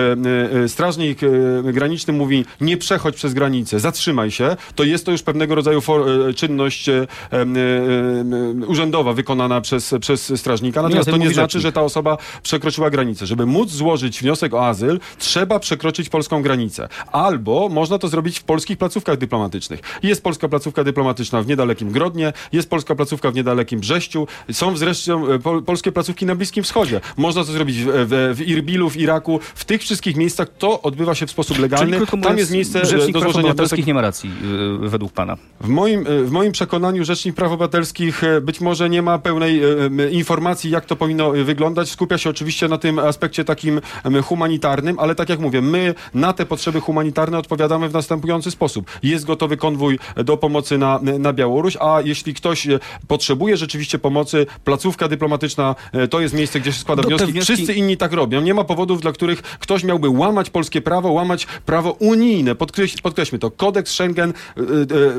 e, 0.63 0.69
strażnik 0.69 1.19
e, 1.23 1.73
graniczny 1.73 2.13
mówi 2.13 2.45
nie 2.61 2.77
przechodź 2.77 3.15
przez 3.15 3.33
granicę, 3.33 3.79
zatrzymaj 3.79 4.31
się, 4.31 4.55
to 4.75 4.83
jest 4.83 5.05
to 5.05 5.11
już 5.11 5.21
pewnego 5.21 5.55
rodzaju 5.55 5.81
czynność 6.35 6.89
urzędowa 8.67 9.13
wykonana 9.13 9.61
przez, 9.61 9.95
przez 10.01 10.39
strażnika. 10.39 10.81
Natomiast 10.81 11.05
tym 11.05 11.13
to 11.13 11.17
nie 11.17 11.33
znaczy, 11.33 11.59
rzecznik. 11.59 11.61
że 11.61 11.71
ta 11.71 11.81
osoba 11.81 12.17
przekroczyła 12.43 12.89
granicę. 12.89 13.25
Żeby 13.25 13.45
móc 13.45 13.71
złożyć 13.71 14.21
wniosek 14.21 14.53
o 14.53 14.67
azyl, 14.67 14.99
trzeba 15.17 15.59
przekroczyć 15.59 16.09
polską 16.09 16.41
granicę. 16.41 16.87
Albo 17.11 17.69
można 17.69 17.97
to 17.97 18.07
zrobić 18.07 18.39
w 18.39 18.43
polskich 18.43 18.77
placówkach 18.77 19.17
dyplomatycznych. 19.17 19.79
Jest 20.03 20.23
polska 20.23 20.49
placówka 20.49 20.83
dyplomatyczna 20.83 21.41
w 21.41 21.47
niedalekim 21.47 21.91
Grodnie, 21.91 22.33
jest 22.51 22.69
polska 22.69 22.95
placówka 22.95 23.31
w 23.31 23.35
niedalekim 23.35 23.79
Brześciu, 23.79 24.27
są 24.51 24.77
zresztą 24.77 25.27
e, 25.27 25.39
pol, 25.39 25.63
polskie 25.63 25.91
placówki 25.91 26.25
na 26.25 26.35
Bliskim 26.35 26.63
Wschodzie. 26.63 27.01
Można 27.17 27.43
to 27.43 27.51
zrobić 27.51 27.77
w, 27.77 27.87
w, 27.87 28.37
w 28.37 28.41
w 28.89 28.97
Iraku, 28.97 29.39
w 29.55 29.65
tych 29.65 29.81
wszystkich 29.81 30.15
miejscach 30.15 30.47
to 30.57 30.81
odbywa 30.81 31.15
się 31.15 31.27
w 31.27 31.31
sposób 31.31 31.59
legalny. 31.59 31.97
krótko 31.97 32.11
Tam 32.11 32.19
mówiąc, 32.19 32.39
jest 32.39 32.51
miejsce 32.51 32.81
e, 32.81 32.85
Rzecznik 32.85 33.13
do 33.13 33.19
Praw 33.19 33.23
złożenia 33.33 33.51
Obywatelskich 33.51 33.75
wniosek 33.85 33.87
nie 33.87 33.93
ma 33.93 34.01
racji, 34.01 34.31
y, 34.85 34.89
według 34.89 35.13
pana. 35.13 35.37
w 35.61 35.67
moim, 35.67 36.07
e, 36.07 36.23
w 36.23 36.31
moim 36.31 36.51
przekonaniu 36.51 37.03
Rzecznik 37.05 37.35
Praw 37.35 37.51
Obywatelskich 37.51 38.21
być 38.41 38.61
może 38.61 38.89
nie 38.89 39.01
ma 39.01 39.19
pełnej 39.19 39.61
informacji, 40.11 40.71
jak 40.71 40.85
to 40.85 40.95
powinno 40.95 41.31
wyglądać. 41.31 41.89
Skupia 41.89 42.17
się 42.17 42.29
oczywiście 42.29 42.67
na 42.67 42.77
tym 42.77 42.99
aspekcie 42.99 43.43
takim 43.45 43.81
humanitarnym, 44.23 44.99
ale 44.99 45.15
tak 45.15 45.29
jak 45.29 45.39
mówię, 45.39 45.61
my 45.61 45.95
na 46.13 46.33
te 46.33 46.45
potrzeby 46.45 46.79
humanitarne 46.79 47.37
odpowiadamy 47.37 47.89
w 47.89 47.93
następujący 47.93 48.51
sposób. 48.51 48.91
Jest 49.03 49.25
gotowy 49.25 49.57
konwój 49.57 49.99
do 50.15 50.37
pomocy 50.37 50.77
na, 50.77 50.99
na 51.19 51.33
Białoruś, 51.33 51.77
a 51.79 52.01
jeśli 52.05 52.33
ktoś 52.33 52.67
potrzebuje 53.07 53.57
rzeczywiście 53.57 53.99
pomocy, 53.99 54.45
placówka 54.63 55.07
dyplomatyczna 55.07 55.75
to 56.09 56.21
jest 56.21 56.33
miejsce, 56.35 56.59
gdzie 56.59 56.71
się 56.73 56.79
składa 56.79 57.03
wnioski. 57.03 57.33
wnioski- 57.33 57.41
Wszyscy 57.53 57.73
inni 57.73 57.97
tak 57.97 58.13
robią. 58.13 58.41
Nie 58.41 58.52
ma 58.53 58.63
powodów, 58.63 59.01
dla 59.01 59.11
których 59.11 59.41
ktoś 59.41 59.83
miałby 59.83 60.09
łamać 60.09 60.49
polskie 60.49 60.81
prawo, 60.81 61.11
łamać 61.11 61.47
prawo 61.65 61.91
unijne. 61.91 62.55
Podkreś, 62.55 63.01
podkreślmy 63.01 63.39
to. 63.39 63.51
Kodeks 63.51 63.91
Schengen 63.91 64.29
e, 64.29 64.61
e, 64.61 64.65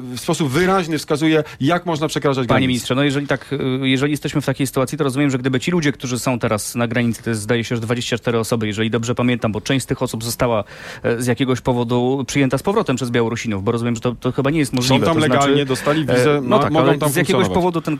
w 0.00 0.20
sposób 0.20 0.48
wyraźny 0.48 0.98
wskazuje, 0.98 1.44
jak 1.60 1.86
można 1.86 2.08
przekraczać 2.08 2.36
Panie 2.36 2.46
granice. 2.46 2.68
ministrze, 2.68 2.94
no 2.94 3.04
jeżeli 3.04 3.26
tak, 3.26 3.52
y, 3.52 3.88
jeżeli 3.88 4.10
jesteśmy 4.10 4.40
w 4.40 4.46
takiej 4.46 4.66
sytuacji, 4.66 4.98
to 4.98 5.04
rozumiem, 5.04 5.30
że 5.30 5.38
gdyby 5.38 5.60
ci 5.60 5.70
ludzie, 5.70 5.92
którzy 5.92 6.18
są 6.18 6.38
teraz 6.38 6.74
na 6.74 6.88
granicy, 6.88 7.22
to 7.22 7.30
jest 7.30 7.42
zdaje 7.42 7.64
się, 7.64 7.76
że 7.76 7.82
24 7.82 8.38
osoby, 8.38 8.66
jeżeli 8.66 8.90
dobrze 8.90 9.14
pamiętam, 9.14 9.52
bo 9.52 9.60
część 9.60 9.84
z 9.84 9.86
tych 9.86 10.02
osób 10.02 10.24
została 10.24 10.64
e, 11.02 11.22
z 11.22 11.26
jakiegoś 11.26 11.60
powodu 11.60 12.24
przyjęta 12.26 12.58
z 12.58 12.62
powrotem 12.62 12.96
przez 12.96 13.10
Białorusinów, 13.10 13.64
bo 13.64 13.72
rozumiem, 13.72 13.94
że 13.94 14.00
to, 14.00 14.14
to 14.14 14.32
chyba 14.32 14.50
nie 14.50 14.58
jest 14.58 14.72
Są 14.72 14.76
możliwe. 14.76 15.06
tam 15.06 15.14
to 15.14 15.20
legalnie, 15.20 15.54
znaczy, 15.54 15.66
dostali 15.66 16.02
e, 16.02 16.16
wizę, 16.16 16.40
no 16.42 16.56
ma, 16.56 16.62
tak, 16.62 16.72
mogą 16.72 16.98
tam 16.98 17.08
z 17.08 17.16
jakiegoś 17.16 17.48
powodu 17.48 17.80
ten 17.80 17.98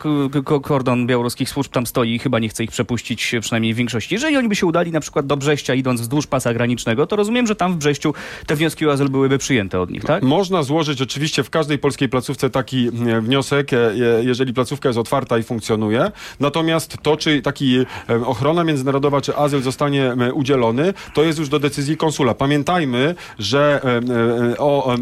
kordon 0.63 1.07
białoruskich 1.07 1.49
służb 1.49 1.73
tam 1.73 1.87
stoi 1.87 2.15
i 2.15 2.19
chyba 2.19 2.39
nie 2.39 2.49
chce 2.49 2.65
ich 2.65 2.71
przepuścić, 2.71 3.35
przynajmniej 3.41 3.75
w 3.75 3.77
większości. 3.77 4.15
Jeżeli 4.15 4.37
oni 4.37 4.49
by 4.49 4.57
się 4.57 4.67
udali 4.67 4.93
na 4.93 5.01
przykład 5.01 5.24
do 5.25 5.37
Brześcia, 5.37 5.75
idąc 5.75 6.01
wzdłuż 6.01 6.27
pasa 6.27 6.55
granicznego, 6.55 7.07
to 7.07 7.17
rozumiem, 7.17 7.47
że 7.47 7.57
tam 7.57 7.73
w 7.73 7.77
Brześciu 7.77 8.15
te 8.47 8.57
wnioski 8.57 8.87
o 8.87 8.93
azyl 8.93 9.09
byłyby 9.09 9.39
przyjęte 9.39 9.81
od 9.81 9.91
nich, 9.91 10.05
tak? 10.05 10.23
Można 10.23 10.63
złożyć 10.63 11.03
oczywiście 11.03 11.43
w 11.43 11.51
każdej 11.51 11.79
polskiej 11.79 12.09
placówce 12.09 12.51
taki 12.51 12.87
e, 12.87 13.21
wniosek, 13.21 13.73
e, 13.73 13.77
e, 13.77 14.25
jeżeli 14.25 14.55
placówka 14.55 14.89
jest 14.89 14.99
otwarta 14.99 15.39
i 15.39 15.43
funkcjonuje. 15.43 16.11
Natomiast 16.41 16.97
to, 17.03 17.17
czy 17.17 17.43
taki 17.43 17.79
ochrona 18.27 18.65
międzynarodowa, 18.65 19.21
czy 19.21 19.37
azyl 19.37 19.63
zostanie 19.63 20.17
udzielony, 20.35 20.95
to 21.15 21.23
jest 21.25 21.39
już 21.39 21.49
do 21.49 21.59
decyzji 21.59 21.97
konsula. 21.97 22.35
Pamiętajmy, 22.35 23.15
że 23.39 23.81
o, 24.59 24.97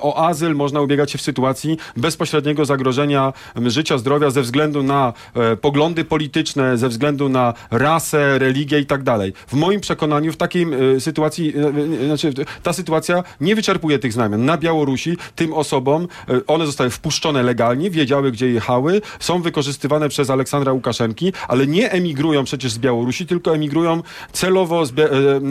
o 0.00 0.26
azyl 0.26 0.54
można 0.54 0.80
ubiegać 0.80 1.10
się 1.10 1.18
w 1.18 1.22
sytuacji 1.22 1.78
bezpośredniego 1.96 2.64
zagrożenia 2.64 3.32
życia, 3.66 3.98
zdrowia 3.98 4.30
ze 4.30 4.42
względu 4.42 4.82
na 4.82 5.12
poglądy 5.60 6.04
polityczne, 6.04 6.78
ze 6.78 6.88
względu 6.88 7.28
na 7.28 7.54
rasę, 7.70 8.38
religię 8.38 8.80
i 8.80 8.86
tak 8.86 9.02
dalej. 9.02 9.32
W 9.46 9.54
moim 9.66 9.80
przekonaniu 9.80 10.32
w 10.32 10.36
takiej 10.36 10.66
e, 10.96 11.00
sytuacji, 11.00 11.54
e, 11.56 12.02
e, 12.02 12.06
znaczy 12.06 12.32
ta 12.62 12.72
sytuacja 12.72 13.22
nie 13.40 13.56
wyczerpuje 13.56 13.98
tych 13.98 14.12
znamion. 14.12 14.44
Na 14.44 14.56
Białorusi 14.58 15.16
tym 15.34 15.52
osobom, 15.52 16.08
one 16.46 16.66
zostały 16.66 16.90
wpuszczone 16.90 17.42
legalnie, 17.42 17.90
wiedziały 17.90 18.32
gdzie 18.32 18.50
jechały, 18.50 19.02
są 19.20 19.42
wykorzystywane 19.42 20.08
przez 20.08 20.30
Aleksandra 20.30 20.72
Łukaszenki, 20.72 21.32
ale 21.48 21.66
nie 21.66 21.90
emigrują 21.90 22.44
przecież 22.44 22.72
z 22.72 22.78
Białorusi, 22.78 23.26
tylko 23.26 23.54
emigrują 23.54 24.02
celowo 24.32 24.86
z, 24.86 24.92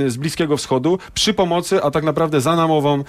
z 0.08 0.18
Bliskiego 0.18 0.58
Wschodu 0.58 1.00
przy 1.14 1.34
pomocy, 1.34 1.84
a 1.84 1.92
tak 1.92 2.04
naprawdę 2.04 2.42
za 2.42 2.56
namową 2.56 3.04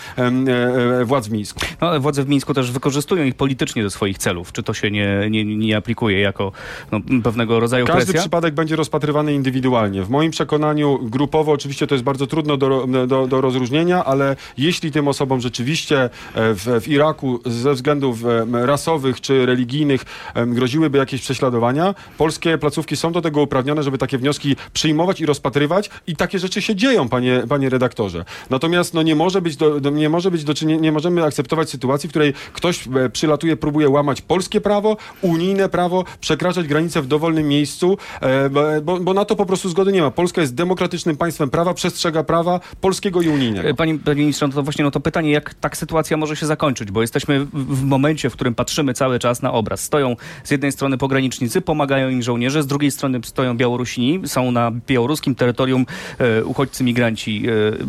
władz 1.05 1.29
w 1.29 1.33
Mińsku. 1.33 1.61
No, 1.81 1.89
ale 1.89 2.01
władze 2.01 2.25
w 2.25 2.29
Mińsku 2.29 2.55
też 2.55 2.71
wykorzystują 2.71 3.25
ich 3.25 3.35
politycznie 3.35 3.83
do 3.83 3.91
swoich 3.91 4.19
celów. 4.19 4.53
Czy 4.53 4.63
to 4.63 4.75
się 4.75 4.91
nie, 4.91 5.31
nie, 5.31 5.45
nie 5.45 5.77
aplikuje 5.77 6.21
jako 6.21 6.53
no, 6.93 7.01
pewnego 7.25 7.61
rodzaju 7.61 7.87
Każdy 7.87 8.05
presja? 8.05 8.21
przypadek 8.21 8.55
będzie 8.55 8.77
rozpatrywany 8.77 9.35
indywidualnie. 9.35 10.03
W 10.03 10.11
moim 10.11 10.31
przekonaniu 10.31 10.96
grupowo 11.03 11.53
oczywiście 11.53 11.87
to 11.87 11.95
jest 11.95 12.05
bardzo 12.05 12.27
trudno 12.27 12.57
do, 12.57 12.87
do, 13.07 13.27
do 13.27 13.41
rozróżnienia, 13.41 14.05
ale 14.05 14.37
jeśli 14.59 14.93
tym 14.93 15.09
osobom 15.09 15.41
rzeczywiście 15.41 16.05
e, 16.05 16.11
w, 16.35 16.81
w 16.81 16.89
Iraku 16.89 17.41
ze 17.47 17.75
względów 17.75 18.25
em, 18.25 18.57
rasowych 18.57 19.21
czy 19.21 19.47
religijnych 19.47 20.05
groziłyby 20.47 20.99
jakieś 20.99 21.21
prześladowania, 21.21 21.95
polskie 22.19 22.59
placówki 22.59 22.97
są 22.97 23.13
do 23.13 23.23
tego 23.23 23.43
uprawnione, 23.43 23.83
żeby 23.83 23.99
takie 23.99 24.19
wnioski 24.19 24.57
przyjmować 24.73 25.21
i 25.21 25.27
rozpatrywać 25.27 25.91
i 26.07 26.17
takie 26.17 26.39
rzeczy 26.39 26.63
się 26.63 26.75
dzieją, 26.75 27.09
panie, 27.09 27.43
panie 27.49 27.69
redaktorze. 27.69 28.25
Natomiast 28.51 28.95
no, 28.95 29.03
nie 29.03 29.15
może 29.15 29.43
być 29.43 29.57
do, 29.57 29.81
do, 29.81 29.91
nie 29.91 30.09
może 30.09 30.31
być 30.31 30.45
do 30.45 30.55
czynienia, 30.55 30.81
nie 30.81 30.93
możemy 30.93 31.25
akceptować 31.25 31.71
sytuacji, 31.71 32.09
w 32.09 32.13
której 32.13 32.35
ktoś 32.53 32.89
e, 32.89 33.11
przylatuje, 33.11 33.57
próbuje 33.57 33.89
łamać 33.89 34.23
polskie 34.23 34.61
prawo, 34.61 34.97
unijne 35.23 35.69
prawo, 35.69 36.05
przekraczać 36.21 36.67
granice 36.67 37.03
w 37.03 37.07
dowolnym 37.07 37.49
miejscu, 37.49 37.99
e, 38.21 38.51
bo, 38.83 39.01
bo 39.01 39.15
na 39.15 39.25
to 39.25 39.37
po 39.37 39.47
prostu 39.47 39.69
zgody 39.69 39.93
nie 39.93 40.03
ma. 40.03 40.11
Polska 40.11 40.41
jest 40.41 40.55
demokratycznym 40.87 41.17
państwem 41.17 41.51
prawa, 41.51 41.75
przestrzega 41.75 42.25
prawa 42.25 42.61
polskiego 42.81 43.23
i 43.23 43.29
unijnego. 43.29 43.69
E, 43.69 43.75
Panie, 43.75 43.99
panie 43.99 44.21
ministrze, 44.21 44.47
no 44.47 44.53
to 44.53 44.63
właśnie 44.63 44.85
no 44.85 44.91
to 44.91 45.01
pytanie, 45.01 45.31
jak 45.31 45.55
tak 45.55 45.77
sytuacja 45.77 46.17
może 46.17 46.37
się 46.37 46.47
zakończyć, 46.47 46.91
bo 46.91 47.01
jesteśmy 47.01 47.45
w, 47.53 47.83
momencie, 47.83 48.31
w 48.31 48.33
którym 48.33 48.55
patrzymy 48.55 48.95
cały 48.95 49.19
czas 49.19 49.43
na 49.43 49.53
obraz. 49.53 49.81
Stoją 49.81 50.17
z 50.45 50.51
jednej 50.51 50.73
strony 50.73 50.99
pogranicznicy, 50.99 51.61
pomagają 51.61 52.09
im 52.09 52.23
żołnierze, 52.23 52.63
z 52.63 52.67
drugiej 52.67 52.91
strony 52.91 53.21
stoją 53.25 53.57
Białorusini, 53.57 54.29
są 54.29 54.51
na 54.51 54.71
białoruskim 54.87 55.35
terytorium 55.35 55.87
e, 56.19 56.45
uchodźcy 56.45 56.85
migranci. 56.85 57.47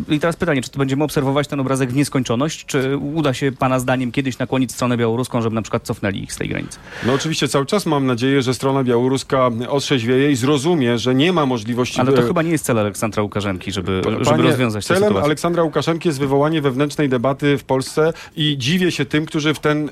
E, 0.08 0.14
I 0.14 0.20
teraz 0.20 0.36
pytanie, 0.36 0.62
czy 0.62 0.70
to 0.70 0.78
będziemy 0.78 1.04
obserwować 1.04 1.48
ten 1.48 1.60
obrazek 1.60 1.90
w 1.90 1.96
nieskończoność, 1.96 2.64
czy 2.64 2.96
uda 2.96 3.34
się 3.34 3.52
pana 3.52 3.78
zdaniem 3.78 4.12
kiedyś 4.12 4.38
nakłonić 4.38 4.72
stronę 4.72 4.96
białoruską, 4.96 5.42
żeby 5.42 5.54
na 5.54 5.62
przykład 5.62 5.82
cofnęli 5.82 6.22
ich 6.22 6.32
z 6.32 6.36
tej 6.36 6.48
granicy? 6.48 6.78
No 7.06 7.12
oczywiście 7.12 7.48
cały 7.48 7.66
czas 7.66 7.86
mam 7.86 8.06
nadzieję, 8.06 8.42
że 8.42 8.54
strona 8.54 8.84
białoruska 8.84 9.50
otrzeźwieje 9.68 10.30
i 10.30 10.36
zrozumie, 10.36 10.98
że 10.98 11.14
nie 11.14 11.32
ma 11.32 11.46
możliwości... 11.46 12.00
Ale 12.00 12.12
to 12.12 12.22
chyba 12.22 12.42
nie 12.42 12.50
jest 12.50 12.64
cel 12.64 12.78
Aleksandra 12.88 13.22
Łukaszenki, 13.22 13.72
żeby, 13.72 14.02
żeby 14.04 14.24
Panie, 14.24 14.42
rozwiązać 14.42 14.84
tę 14.84 14.94
celem 14.94 15.02
sytuację. 15.02 15.24
Aleksandra 15.24 15.62
Łukaszenki 15.62 16.08
jest 16.08 16.18
wywołanie 16.18 16.62
wewnętrznej 16.62 17.08
debaty 17.08 17.58
w 17.58 17.64
Polsce 17.64 18.12
i 18.36 18.58
dziwię 18.58 18.92
się 18.92 19.04
tym, 19.04 19.26
którzy 19.26 19.54
w, 19.54 19.58
ten, 19.58 19.88
y, 19.88 19.90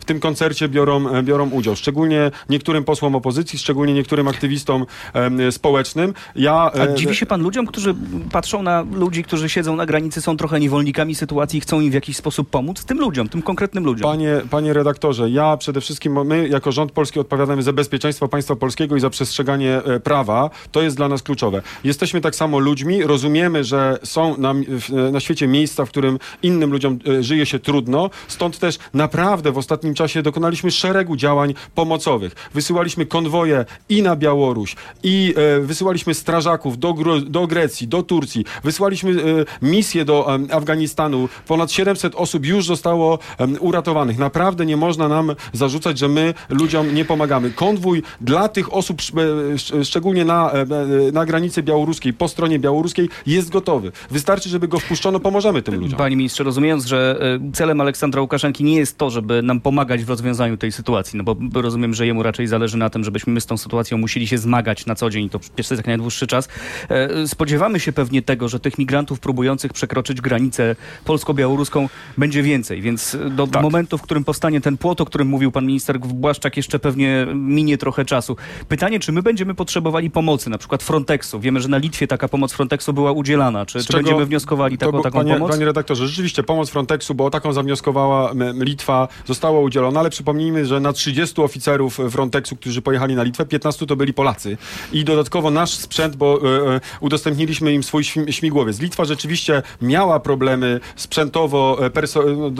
w 0.00 0.04
tym 0.04 0.20
koncercie 0.20 0.68
biorą, 0.68 1.08
e, 1.08 1.22
biorą 1.22 1.50
udział. 1.50 1.76
Szczególnie 1.76 2.30
niektórym 2.48 2.84
posłom 2.84 3.14
opozycji, 3.14 3.58
szczególnie 3.58 3.94
niektórym 3.94 4.28
aktywistom 4.28 4.86
społecznym. 5.50 6.14
Ja, 6.36 6.54
A 6.54 6.72
e, 6.72 6.94
dziwi 6.94 7.16
się 7.16 7.26
pan 7.26 7.42
ludziom, 7.42 7.66
którzy 7.66 7.94
patrzą 8.32 8.62
na 8.62 8.86
ludzi, 8.92 9.24
którzy 9.24 9.48
siedzą 9.48 9.76
na 9.76 9.86
granicy, 9.86 10.20
są 10.20 10.36
trochę 10.36 10.60
niewolnikami 10.60 11.14
sytuacji 11.14 11.58
i 11.58 11.60
chcą 11.60 11.80
im 11.80 11.90
w 11.90 11.94
jakiś 11.94 12.16
sposób 12.16 12.50
pomóc? 12.50 12.84
Tym 12.84 13.00
ludziom, 13.00 13.28
tym 13.28 13.42
konkretnym 13.42 13.84
ludziom. 13.84 14.10
Panie, 14.10 14.40
panie 14.50 14.72
redaktorze, 14.72 15.30
ja 15.30 15.56
przede 15.56 15.80
wszystkim, 15.80 16.26
my 16.26 16.48
jako 16.48 16.72
rząd 16.72 16.92
polski 16.92 17.20
odpowiadamy 17.20 17.62
za 17.62 17.72
bezpieczeństwo 17.72 18.28
państwa 18.28 18.56
polskiego 18.56 18.96
i 18.96 19.00
za 19.00 19.10
przestrzeganie 19.10 19.76
e, 19.76 20.00
prawa. 20.00 20.50
To 20.72 20.82
jest 20.82 20.96
dla 20.96 21.08
nas 21.08 21.22
kluczowe. 21.22 21.62
Jesteśmy 21.84 22.20
tak 22.20 22.31
tak 22.32 22.36
samo 22.36 22.58
ludźmi, 22.58 23.02
rozumiemy, 23.02 23.64
że 23.64 23.98
są 24.04 24.36
na, 24.38 24.54
na 25.12 25.20
świecie 25.20 25.48
miejsca, 25.48 25.84
w 25.84 25.88
którym 25.88 26.18
innym 26.42 26.70
ludziom 26.72 26.98
e, 27.08 27.22
żyje 27.22 27.46
się 27.46 27.58
trudno. 27.58 28.10
Stąd 28.28 28.58
też 28.58 28.78
naprawdę 28.94 29.52
w 29.52 29.58
ostatnim 29.58 29.94
czasie 29.94 30.22
dokonaliśmy 30.22 30.70
szeregu 30.70 31.16
działań 31.16 31.54
pomocowych. 31.74 32.32
Wysyłaliśmy 32.54 33.06
konwoje 33.06 33.64
i 33.88 34.02
na 34.02 34.16
Białoruś, 34.16 34.76
i 35.02 35.34
e, 35.36 35.60
wysyłaliśmy 35.60 36.14
strażaków 36.14 36.78
do, 36.78 36.94
do 37.26 37.46
Grecji, 37.46 37.88
do 37.88 38.02
Turcji, 38.02 38.44
wysłaliśmy 38.64 39.10
e, 39.10 39.16
misje 39.66 40.04
do 40.04 40.38
Afganistanu. 40.50 41.28
Ponad 41.46 41.72
700 41.72 42.14
osób 42.14 42.46
już 42.46 42.66
zostało 42.66 43.18
uratowanych. 43.60 44.18
Naprawdę 44.18 44.66
nie 44.66 44.76
można 44.76 45.08
nam 45.08 45.34
zarzucać, 45.52 45.98
że 45.98 46.08
my 46.08 46.34
ludziom 46.48 46.94
nie 46.94 47.04
pomagamy. 47.04 47.50
Konwój 47.50 48.02
dla 48.20 48.48
tych 48.48 48.74
osób, 48.74 49.00
sz- 49.00 49.52
sz- 49.54 49.88
szczególnie 49.88 50.24
na, 50.24 50.52
na 51.12 51.26
granicy 51.26 51.62
białoruskiej, 51.62 52.11
po 52.12 52.28
stronie 52.28 52.58
białoruskiej, 52.58 53.08
jest 53.26 53.50
gotowy. 53.50 53.92
Wystarczy, 54.10 54.48
żeby 54.48 54.68
go 54.68 54.78
wpuszczono, 54.80 55.20
pomożemy 55.20 55.62
tym 55.62 55.74
ludziom. 55.74 55.98
Panie 55.98 56.16
ministrze, 56.16 56.44
rozumiejąc, 56.44 56.84
że 56.86 57.18
e, 57.48 57.52
celem 57.52 57.80
Aleksandra 57.80 58.20
Łukaszenki 58.20 58.64
nie 58.64 58.76
jest 58.76 58.98
to, 58.98 59.10
żeby 59.10 59.42
nam 59.42 59.60
pomagać 59.60 60.04
w 60.04 60.08
rozwiązaniu 60.08 60.56
tej 60.56 60.72
sytuacji, 60.72 61.16
no 61.22 61.24
bo 61.24 61.62
rozumiem, 61.62 61.94
że 61.94 62.06
jemu 62.06 62.22
raczej 62.22 62.46
zależy 62.46 62.76
na 62.76 62.90
tym, 62.90 63.04
żebyśmy 63.04 63.32
my 63.32 63.40
z 63.40 63.46
tą 63.46 63.56
sytuacją 63.56 63.98
musieli 63.98 64.26
się 64.26 64.38
zmagać 64.38 64.86
na 64.86 64.94
co 64.94 65.10
dzień, 65.10 65.28
to 65.28 65.38
przez 65.56 65.70
jak 65.70 65.86
najdłuższy 65.86 66.26
czas. 66.26 66.48
E, 66.88 67.26
Spodziewamy 67.28 67.80
się 67.80 67.92
pewnie 67.92 68.22
tego, 68.22 68.48
że 68.48 68.60
tych 68.60 68.78
migrantów 68.78 69.20
próbujących 69.20 69.72
przekroczyć 69.72 70.20
granicę 70.20 70.76
polsko-białoruską 71.04 71.88
będzie 72.18 72.42
więcej, 72.42 72.80
więc 72.82 73.16
do 73.30 73.46
Tak. 73.46 73.62
momentu, 73.62 73.98
w 73.98 74.02
którym 74.02 74.24
powstanie 74.24 74.60
ten 74.60 74.76
płot, 74.76 75.00
o 75.00 75.04
którym 75.04 75.28
mówił 75.28 75.52
pan 75.52 75.66
minister 75.66 75.98
Błaszczak, 76.00 76.56
jeszcze 76.56 76.78
pewnie 76.78 77.26
minie 77.34 77.78
trochę 77.78 78.04
czasu. 78.04 78.36
Pytanie, 78.68 79.00
czy 79.00 79.12
my 79.12 79.22
będziemy 79.22 79.54
potrzebowali 79.54 80.10
pomocy, 80.10 80.50
na 80.50 80.58
przykład 80.58 80.82
Frontexu? 80.82 81.40
Wiemy, 81.40 81.60
że 81.60 81.68
na 81.68 81.78
Litwie 81.78 82.01
taka 82.06 82.28
pomoc 82.28 82.52
Frontexu 82.52 82.92
była 82.92 83.12
udzielana. 83.12 83.66
Czy, 83.66 83.84
czy 83.84 83.92
będziemy 83.92 84.26
wnioskowali 84.26 84.78
taką, 84.78 84.92
bo- 84.92 85.02
taką 85.02 85.18
panie, 85.18 85.32
pomoc? 85.34 85.50
Panie 85.50 85.64
redaktorze, 85.64 86.08
rzeczywiście 86.08 86.42
pomoc 86.42 86.70
Frontexu, 86.70 87.14
bo 87.14 87.24
o 87.26 87.30
taką 87.30 87.52
zawnioskowała 87.52 88.32
Litwa, 88.54 89.08
została 89.26 89.60
udzielona, 89.60 90.00
ale 90.00 90.10
przypomnijmy, 90.10 90.66
że 90.66 90.80
na 90.80 90.92
30 90.92 91.42
oficerów 91.42 91.98
Frontexu, 92.10 92.56
którzy 92.56 92.82
pojechali 92.82 93.14
na 93.14 93.22
Litwę, 93.22 93.44
15 93.46 93.86
to 93.86 93.96
byli 93.96 94.12
Polacy. 94.14 94.56
I 94.92 95.04
dodatkowo 95.04 95.50
nasz 95.50 95.70
sprzęt, 95.70 96.16
bo 96.16 96.40
e, 96.42 96.74
e, 96.76 96.80
udostępniliśmy 97.00 97.72
im 97.72 97.82
swój 97.82 98.02
śmi- 98.02 98.30
śmigłowiec. 98.32 98.80
Litwa 98.80 99.04
rzeczywiście 99.04 99.62
miała 99.82 100.20
problemy 100.20 100.80
sprzętowo 100.96 101.78
e, 101.86 101.90
perso- 101.90 102.36
no, 102.36 102.50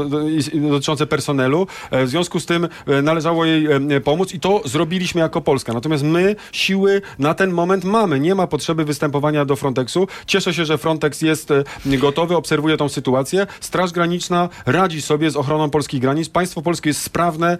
dotyczące 0.70 1.06
personelu. 1.06 1.66
W 1.92 2.08
związku 2.08 2.40
z 2.40 2.46
tym 2.46 2.68
należało 3.02 3.44
jej 3.44 3.66
pomóc 4.04 4.34
i 4.34 4.40
to 4.40 4.62
zrobiliśmy 4.64 5.20
jako 5.20 5.40
Polska. 5.40 5.72
Natomiast 5.72 6.04
my 6.04 6.36
siły 6.52 7.02
na 7.18 7.34
ten 7.34 7.50
moment 7.52 7.84
mamy. 7.84 8.20
Nie 8.20 8.34
ma 8.34 8.46
potrzeby 8.46 8.84
występowania 8.84 9.31
do 9.44 9.56
Frontexu. 9.56 10.08
Cieszę 10.26 10.54
się, 10.54 10.64
że 10.64 10.78
Frontex 10.78 11.22
jest 11.22 11.50
e, 11.50 11.64
gotowy, 11.86 12.36
obserwuje 12.36 12.76
tą 12.76 12.88
sytuację. 12.88 13.46
Straż 13.60 13.92
Graniczna 13.92 14.48
radzi 14.66 15.02
sobie 15.02 15.30
z 15.30 15.36
ochroną 15.36 15.70
polskich 15.70 16.00
granic. 16.00 16.28
Państwo 16.28 16.62
polskie 16.62 16.90
jest 16.90 17.02
sprawne. 17.02 17.58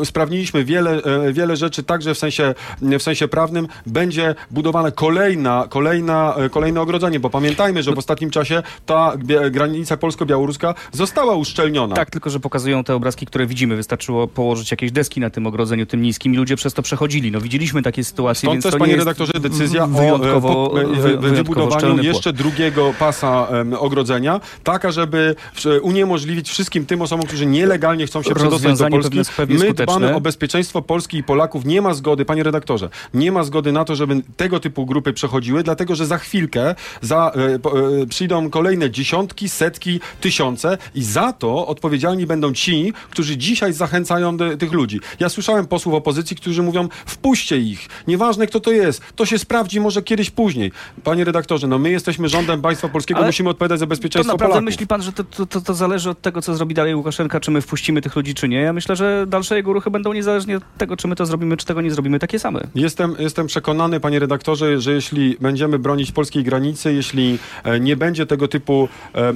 Usprawniliśmy 0.00 0.64
wiele, 0.64 1.02
e, 1.02 1.32
wiele 1.32 1.56
rzeczy, 1.56 1.82
także 1.82 2.14
w 2.14 2.18
sensie, 2.18 2.54
w 2.82 3.02
sensie 3.02 3.28
prawnym. 3.28 3.68
Będzie 3.86 4.34
budowane 4.50 4.92
kolejna, 4.92 5.66
kolejna, 5.70 6.34
e, 6.36 6.50
kolejne 6.50 6.80
ogrodzenie, 6.80 7.20
bo 7.20 7.30
pamiętajmy, 7.30 7.82
że 7.82 7.92
w 7.94 7.98
ostatnim 7.98 8.30
czasie 8.30 8.62
ta 8.86 9.12
granica 9.50 9.96
polsko-białoruska 9.96 10.74
została 10.92 11.34
uszczelniona. 11.34 11.96
Tak, 11.96 12.10
tylko 12.10 12.30
że 12.30 12.40
pokazują 12.40 12.84
te 12.84 12.94
obrazki, 12.94 13.26
które 13.26 13.46
widzimy. 13.46 13.76
Wystarczyło 13.76 14.26
położyć 14.26 14.70
jakieś 14.70 14.92
deski 14.92 15.20
na 15.20 15.30
tym 15.30 15.46
ogrodzeniu, 15.46 15.86
tym 15.86 16.02
niskim 16.02 16.34
i 16.34 16.36
ludzie 16.36 16.56
przez 16.56 16.74
to 16.74 16.82
przechodzili. 16.82 17.32
No 17.32 17.40
widzieliśmy 17.40 17.82
takie 17.82 18.04
sytuacje, 18.04 18.40
Stąd 18.40 18.54
więc 18.54 18.62
też, 18.64 18.72
to 18.72 18.78
panie 18.78 18.96
redaktorze, 18.96 19.32
decyzja 19.32 19.84
o 19.84 19.88
wyjątkowo, 19.88 20.80
e, 20.80 20.84
po- 20.84 20.87
wyjątkowo 20.92 21.34
wybudowaniu 21.36 22.02
jeszcze 22.02 22.32
drugiego 22.32 22.94
pasa 22.98 23.46
em, 23.50 23.74
ogrodzenia, 23.74 24.40
taka, 24.64 24.92
żeby 24.92 25.34
w- 25.54 25.64
uniemożliwić 25.82 26.48
wszystkim 26.50 26.86
tym 26.86 27.02
osobom, 27.02 27.26
którzy 27.26 27.46
nielegalnie 27.46 28.06
chcą 28.06 28.22
się 28.22 28.34
przedostać 28.34 28.78
do 28.78 28.88
Polski. 28.88 29.10
pewnie 29.36 29.58
My 29.58 29.74
dbamy 29.74 30.14
o 30.16 30.20
bezpieczeństwo 30.20 30.82
Polski 30.82 31.16
i 31.18 31.22
Polaków. 31.22 31.64
Nie 31.64 31.82
ma 31.82 31.94
zgody, 31.94 32.24
panie 32.24 32.42
redaktorze, 32.42 32.88
nie 33.14 33.32
ma 33.32 33.44
zgody 33.44 33.72
na 33.72 33.84
to, 33.84 33.94
żeby 33.96 34.22
tego 34.36 34.60
typu 34.60 34.86
grupy 34.86 35.12
przechodziły, 35.12 35.62
dlatego 35.62 35.94
że 35.94 36.06
za 36.06 36.18
chwilkę 36.18 36.74
za, 37.02 37.32
e, 37.36 37.54
e, 38.02 38.06
przyjdą 38.06 38.50
kolejne 38.50 38.90
dziesiątki, 38.90 39.48
setki, 39.48 40.00
tysiące 40.20 40.78
i 40.94 41.02
za 41.02 41.32
to 41.32 41.66
odpowiedzialni 41.66 42.26
będą 42.26 42.52
ci, 42.52 42.92
którzy 43.10 43.36
dzisiaj 43.36 43.72
zachęcają 43.72 44.36
tych 44.58 44.72
ludzi. 44.72 45.00
Ja 45.20 45.28
słyszałem 45.28 45.66
posłów 45.66 45.94
opozycji, 45.94 46.36
którzy 46.36 46.62
mówią, 46.62 46.88
wpuśćcie 47.06 47.58
ich. 47.58 47.88
Nieważne 48.06 48.46
kto 48.46 48.60
to 48.60 48.70
jest, 48.72 49.02
to 49.16 49.26
się 49.26 49.38
sprawdzi 49.38 49.80
może 49.80 50.02
kiedyś 50.02 50.30
później. 50.30 50.72
Panie 51.04 51.24
redaktorze, 51.24 51.66
no 51.66 51.78
my 51.78 51.90
jesteśmy 51.90 52.28
rządem 52.28 52.62
państwa 52.62 52.88
polskiego, 52.88 53.18
Ale 53.18 53.28
musimy 53.28 53.50
odpowiadać 53.50 53.78
za 53.78 53.86
To 53.86 53.88
bezpieczeństwo 53.88 54.32
naprawdę 54.32 54.52
Polaków. 54.52 54.66
myśli 54.66 54.86
pan, 54.86 55.02
że 55.02 55.12
to, 55.12 55.24
to, 55.24 55.46
to, 55.46 55.60
to 55.60 55.74
zależy 55.74 56.10
od 56.10 56.22
tego, 56.22 56.42
co 56.42 56.54
zrobi 56.54 56.74
dalej 56.74 56.94
Łukaszenka, 56.94 57.40
czy 57.40 57.50
my 57.50 57.60
wpuścimy 57.60 58.02
tych 58.02 58.16
ludzi, 58.16 58.34
czy 58.34 58.48
nie? 58.48 58.60
Ja 58.60 58.72
myślę, 58.72 58.96
że 58.96 59.24
dalsze 59.26 59.56
jego 59.56 59.72
ruchy 59.72 59.90
będą 59.90 60.12
niezależnie 60.12 60.56
od 60.56 60.62
tego, 60.78 60.96
czy 60.96 61.08
my 61.08 61.16
to 61.16 61.26
zrobimy, 61.26 61.56
czy 61.56 61.66
tego 61.66 61.80
nie 61.80 61.90
zrobimy, 61.90 62.18
takie 62.18 62.38
same. 62.38 62.60
Jestem, 62.74 63.16
jestem 63.18 63.46
przekonany, 63.46 64.00
panie 64.00 64.18
redaktorze, 64.18 64.80
że 64.80 64.92
jeśli 64.92 65.36
będziemy 65.40 65.78
bronić 65.78 66.12
polskiej 66.12 66.44
granicy, 66.44 66.92
jeśli 66.92 67.38
e, 67.64 67.80
nie 67.80 67.96
będzie 67.96 68.26
tego 68.26 68.48
typu 68.48 68.88
e, 69.14 69.28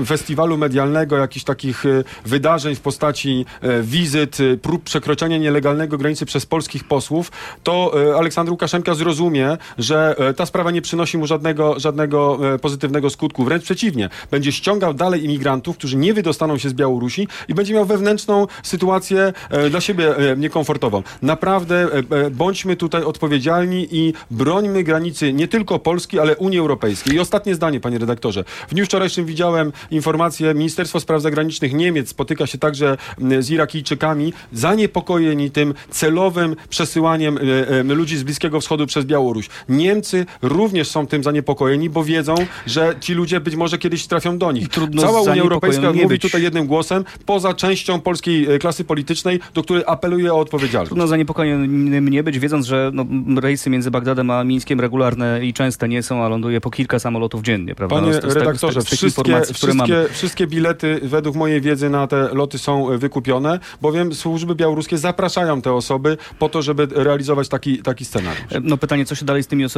e, 0.00 0.04
festiwalu 0.04 0.58
medialnego, 0.58 1.16
jakichś 1.16 1.44
takich 1.44 1.84
wydarzeń 2.24 2.74
w 2.74 2.80
postaci 2.80 3.46
wizyt, 3.82 4.38
prób 4.62 4.84
przekroczenia 4.84 5.38
nielegalnego 5.38 5.98
granicy 5.98 6.26
przez 6.26 6.46
polskich 6.46 6.84
posłów, 6.84 7.32
to 7.62 7.94
Aleksander 8.18 8.52
Łukaszenka 8.52 8.94
zrozumie, 8.94 9.56
że 9.78 9.95
e, 9.96 10.34
ta 10.34 10.46
sprawa 10.46 10.70
nie 10.70 10.82
przynosi 10.82 11.18
mu 11.18 11.26
żadnego, 11.26 11.80
żadnego 11.80 12.38
e, 12.54 12.58
pozytywnego 12.58 13.10
skutku. 13.10 13.44
Wręcz 13.44 13.64
przeciwnie, 13.64 14.08
będzie 14.30 14.52
ściągał 14.52 14.94
dalej 14.94 15.24
imigrantów, 15.24 15.78
którzy 15.78 15.96
nie 15.96 16.14
wydostaną 16.14 16.58
się 16.58 16.68
z 16.68 16.74
Białorusi 16.74 17.28
i 17.48 17.54
będzie 17.54 17.74
miał 17.74 17.84
wewnętrzną 17.84 18.46
sytuację 18.62 19.32
e, 19.50 19.70
dla 19.70 19.80
siebie 19.80 20.14
niekomfortową. 20.36 21.02
Naprawdę 21.22 21.88
bądźmy 22.30 22.76
tutaj 22.76 23.02
odpowiedzialni 23.02 23.88
i 23.90 24.12
brońmy 24.30 24.82
granicy 24.82 25.32
nie 25.32 25.48
tylko 25.48 25.78
Polski, 25.78 26.18
ale 26.18 26.36
Unii 26.36 26.58
Europejskiej. 26.58 27.14
I 27.14 27.20
ostatnie 27.20 27.54
zdanie, 27.54 27.80
panie 27.80 27.98
redaktorze. 27.98 28.44
W 28.68 28.74
dniu 28.74 28.84
wczorajszym 28.84 29.26
widziałem 29.26 29.72
informację, 29.90 30.54
Ministerstwo 30.54 31.00
Spraw 31.00 31.22
Zagranicznych 31.22 31.74
Niemiec 31.74 32.08
spotyka 32.08 32.46
się 32.46 32.58
także 32.58 32.96
z 33.40 33.50
Irakijczykami, 33.50 34.32
zaniepokojeni 34.52 35.50
tym 35.50 35.74
celowym 35.90 36.56
przesyłaniem 36.68 37.38
ludzi 37.84 38.16
z 38.16 38.22
Bliskiego 38.22 38.60
Wschodu 38.60 38.86
przez 38.86 39.04
Białoruś. 39.04 39.48
Niemcy 39.86 40.26
również 40.42 40.88
są 40.88 41.06
tym 41.06 41.22
zaniepokojeni, 41.22 41.90
bo 41.90 42.04
wiedzą, 42.04 42.34
że 42.66 42.94
ci 43.00 43.14
ludzie 43.14 43.40
być 43.40 43.56
może 43.56 43.78
kiedyś 43.78 44.06
trafią 44.06 44.38
do 44.38 44.52
nich. 44.52 44.68
Cała 45.00 45.20
Unia 45.20 45.42
Europejska 45.42 45.92
mówi 45.92 46.06
być. 46.06 46.22
tutaj 46.22 46.42
jednym 46.42 46.66
głosem, 46.66 47.04
poza 47.26 47.54
częścią 47.54 48.00
polskiej 48.00 48.54
e, 48.54 48.58
klasy 48.58 48.84
politycznej, 48.84 49.40
do 49.54 49.62
której 49.62 49.82
apeluje 49.86 50.34
o 50.34 50.38
odpowiedzialność. 50.38 50.88
Trudno 50.88 51.06
zaniepokojonym 51.06 52.10
nie 52.10 52.22
być, 52.22 52.38
wiedząc, 52.38 52.66
że 52.66 52.90
no, 52.94 53.04
rejsy 53.40 53.70
między 53.70 53.90
Bagdadem 53.90 54.30
a 54.30 54.44
Mińskiem 54.44 54.80
regularne 54.80 55.46
i 55.46 55.52
częste 55.52 55.88
nie 55.88 56.02
są, 56.02 56.24
a 56.24 56.28
ląduje 56.28 56.60
po 56.60 56.70
kilka 56.70 56.98
samolotów 56.98 57.42
dziennie, 57.42 57.74
prawda? 57.74 57.96
Panie 57.96 58.06
No, 58.12 58.12
z- 58.20 58.24
z 58.24 58.32
z 58.32 58.36
redaktorze, 58.36 58.80
z 58.82 58.84
tych 58.84 58.98
wszystkie, 58.98 59.40
wszystkie, 59.54 60.06
wszystkie 60.10 60.46
bilety 60.46 61.00
według 61.02 61.36
mojej 61.36 61.60
wiedzy 61.60 61.90
na 61.90 62.06
te 62.06 62.28
loty 62.34 62.58
są 62.58 62.90
e, 62.92 62.98
wykupione, 62.98 63.58
bowiem 63.82 64.14
służby 64.14 64.54
białoruskie 64.54 64.98
zapraszają 64.98 65.62
te 65.62 65.72
osoby 65.72 66.16
po 66.38 66.48
to, 66.48 66.62
żeby 66.62 66.88
realizować 66.90 67.48
taki, 67.48 67.78
taki 67.78 68.04
scenariusz. 68.04 68.44
No 68.62 68.76
pytanie, 68.76 69.04
co 69.04 69.14
się 69.14 69.24
dalej 69.24 69.42
z 69.42 69.46
tymi 69.46 69.64
osobami 69.64 69.75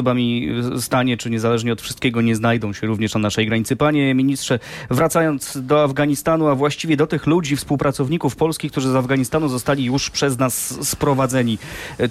y, 0.77 0.83
stanie, 0.83 1.17
czy 1.17 1.31
niezależnie 1.31 1.73
od 1.73 1.83
wszystkiego 1.83 2.21
nie 2.21 2.37
znajdą 2.37 2.73
się 2.73 2.87
również 2.87 3.15
na 3.15 3.21
naszej 3.21 3.47
granicy. 3.47 3.77
Panie 3.77 4.15
ministrze, 4.15 4.59
wracając 4.91 5.59
do 5.63 5.83
Afganistanu, 5.83 6.47
a 6.47 6.55
właściwie 6.55 6.97
do 6.97 7.07
tych 7.07 7.27
ludzi, 7.27 7.57
współpracowników 7.57 8.37
polskich, 8.37 8.73
którzy 8.73 8.91
z 8.91 8.97
Afganistanu 8.97 9.49
zostali 9.49 9.85
już 9.85 10.11
przez 10.11 10.39
nas 10.39 10.79
sprowadzeni. 10.89 11.59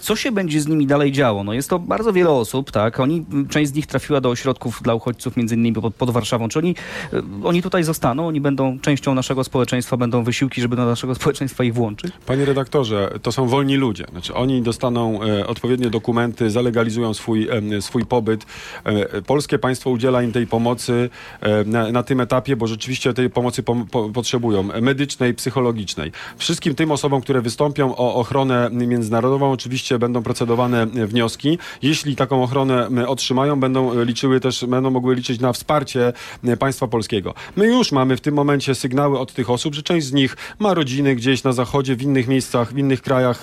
Co 0.01 0.15
się 0.15 0.32
będzie 0.32 0.62
z 0.62 0.67
nimi 0.67 0.88
dalej 0.88 1.12
działo? 1.12 1.44
No 1.44 1.53
jest 1.53 1.70
to 1.70 1.79
bardzo 1.79 2.13
wiele 2.13 2.29
osób, 2.29 2.72
tak? 2.72 3.00
Oni, 3.00 3.25
część 3.50 3.72
z 3.72 3.74
nich 3.74 3.88
trafiła 3.88 4.22
do 4.22 4.29
ośrodków 4.29 4.82
dla 4.84 4.94
uchodźców, 4.94 5.38
między 5.38 5.56
innymi 5.56 5.82
pod, 5.82 5.96
pod 5.96 6.10
Warszawą. 6.10 6.50
Czy 6.50 6.60
oni, 6.60 6.75
y, 7.13 7.24
oni 7.44 7.62
tutaj 7.62 7.84
zostaną? 7.84 8.27
Oni 8.27 8.41
będą 8.41 8.79
częścią 8.79 9.13
naszego 9.13 9.44
społeczeństwa, 9.44 9.98
będą 9.98 10.24
wysiłki, 10.24 10.62
żeby 10.62 10.75
do 10.75 10.86
naszego 10.86 11.15
społeczeństwa 11.15 11.63
ich 11.63 11.74
włączyć? 11.74 12.12
Panie 12.25 12.46
redaktorze, 12.46 13.20
to 13.22 13.32
są 13.32 13.48
wolni 13.48 13.75
ludzie. 13.75 14.06
Znaczy, 14.12 14.34
oni 14.34 14.62
dostaną 14.62 15.24
e, 15.24 15.48
odpowiednie 15.48 15.89
dokumenty, 15.89 16.50
zalegalizują 16.50 17.13
swój, 17.13 17.50
em, 17.50 17.66
swój 17.79 18.05
pobyt. 18.05 18.45
E, 18.83 19.21
polskie 19.21 19.59
państwo 19.59 19.89
udziela 19.89 20.21
im 20.21 20.31
tej 20.31 20.47
pomocy 20.47 21.09
e, 21.41 21.63
na, 21.63 21.91
na 21.91 22.03
tym 22.03 22.21
etapie, 22.21 22.55
bo 22.55 22.67
rzeczywiście 22.67 23.13
tej 23.13 23.29
pomocy 23.29 23.63
pom- 23.63 23.86
po, 23.91 24.09
potrzebują 24.09 24.63
medycznej, 24.81 25.33
psychologicznej. 25.33 26.12
Wszystkim 26.38 26.75
tym 26.75 26.91
osobom, 26.91 27.21
które 27.21 27.41
wystąpią 27.41 27.95
o 27.95 28.15
ochronę 28.15 28.69
międzynarodową, 28.71 29.51
oczywiście 29.51 30.00
będą 30.00 30.24
procedowane 30.24 30.86
wnioski. 30.88 31.57
Jeśli 31.81 32.15
taką 32.15 32.43
ochronę 32.43 33.07
otrzymają, 33.07 33.59
będą 33.59 34.03
liczyły 34.03 34.39
też, 34.39 34.65
będą 34.65 34.89
mogły 34.91 35.15
liczyć 35.15 35.39
na 35.41 35.53
wsparcie 35.53 36.13
państwa 36.59 36.88
polskiego. 36.88 37.33
My 37.55 37.67
już 37.67 37.91
mamy 37.91 38.17
w 38.17 38.21
tym 38.21 38.33
momencie 38.36 38.75
sygnały 38.75 39.19
od 39.19 39.33
tych 39.33 39.50
osób, 39.50 39.75
że 39.75 39.83
część 39.83 40.07
z 40.07 40.13
nich 40.13 40.38
ma 40.59 40.74
rodziny 40.74 41.15
gdzieś 41.15 41.43
na 41.43 41.53
zachodzie, 41.53 41.95
w 41.95 42.01
innych 42.01 42.27
miejscach, 42.27 42.74
w 42.74 42.77
innych 42.77 43.01
krajach 43.01 43.41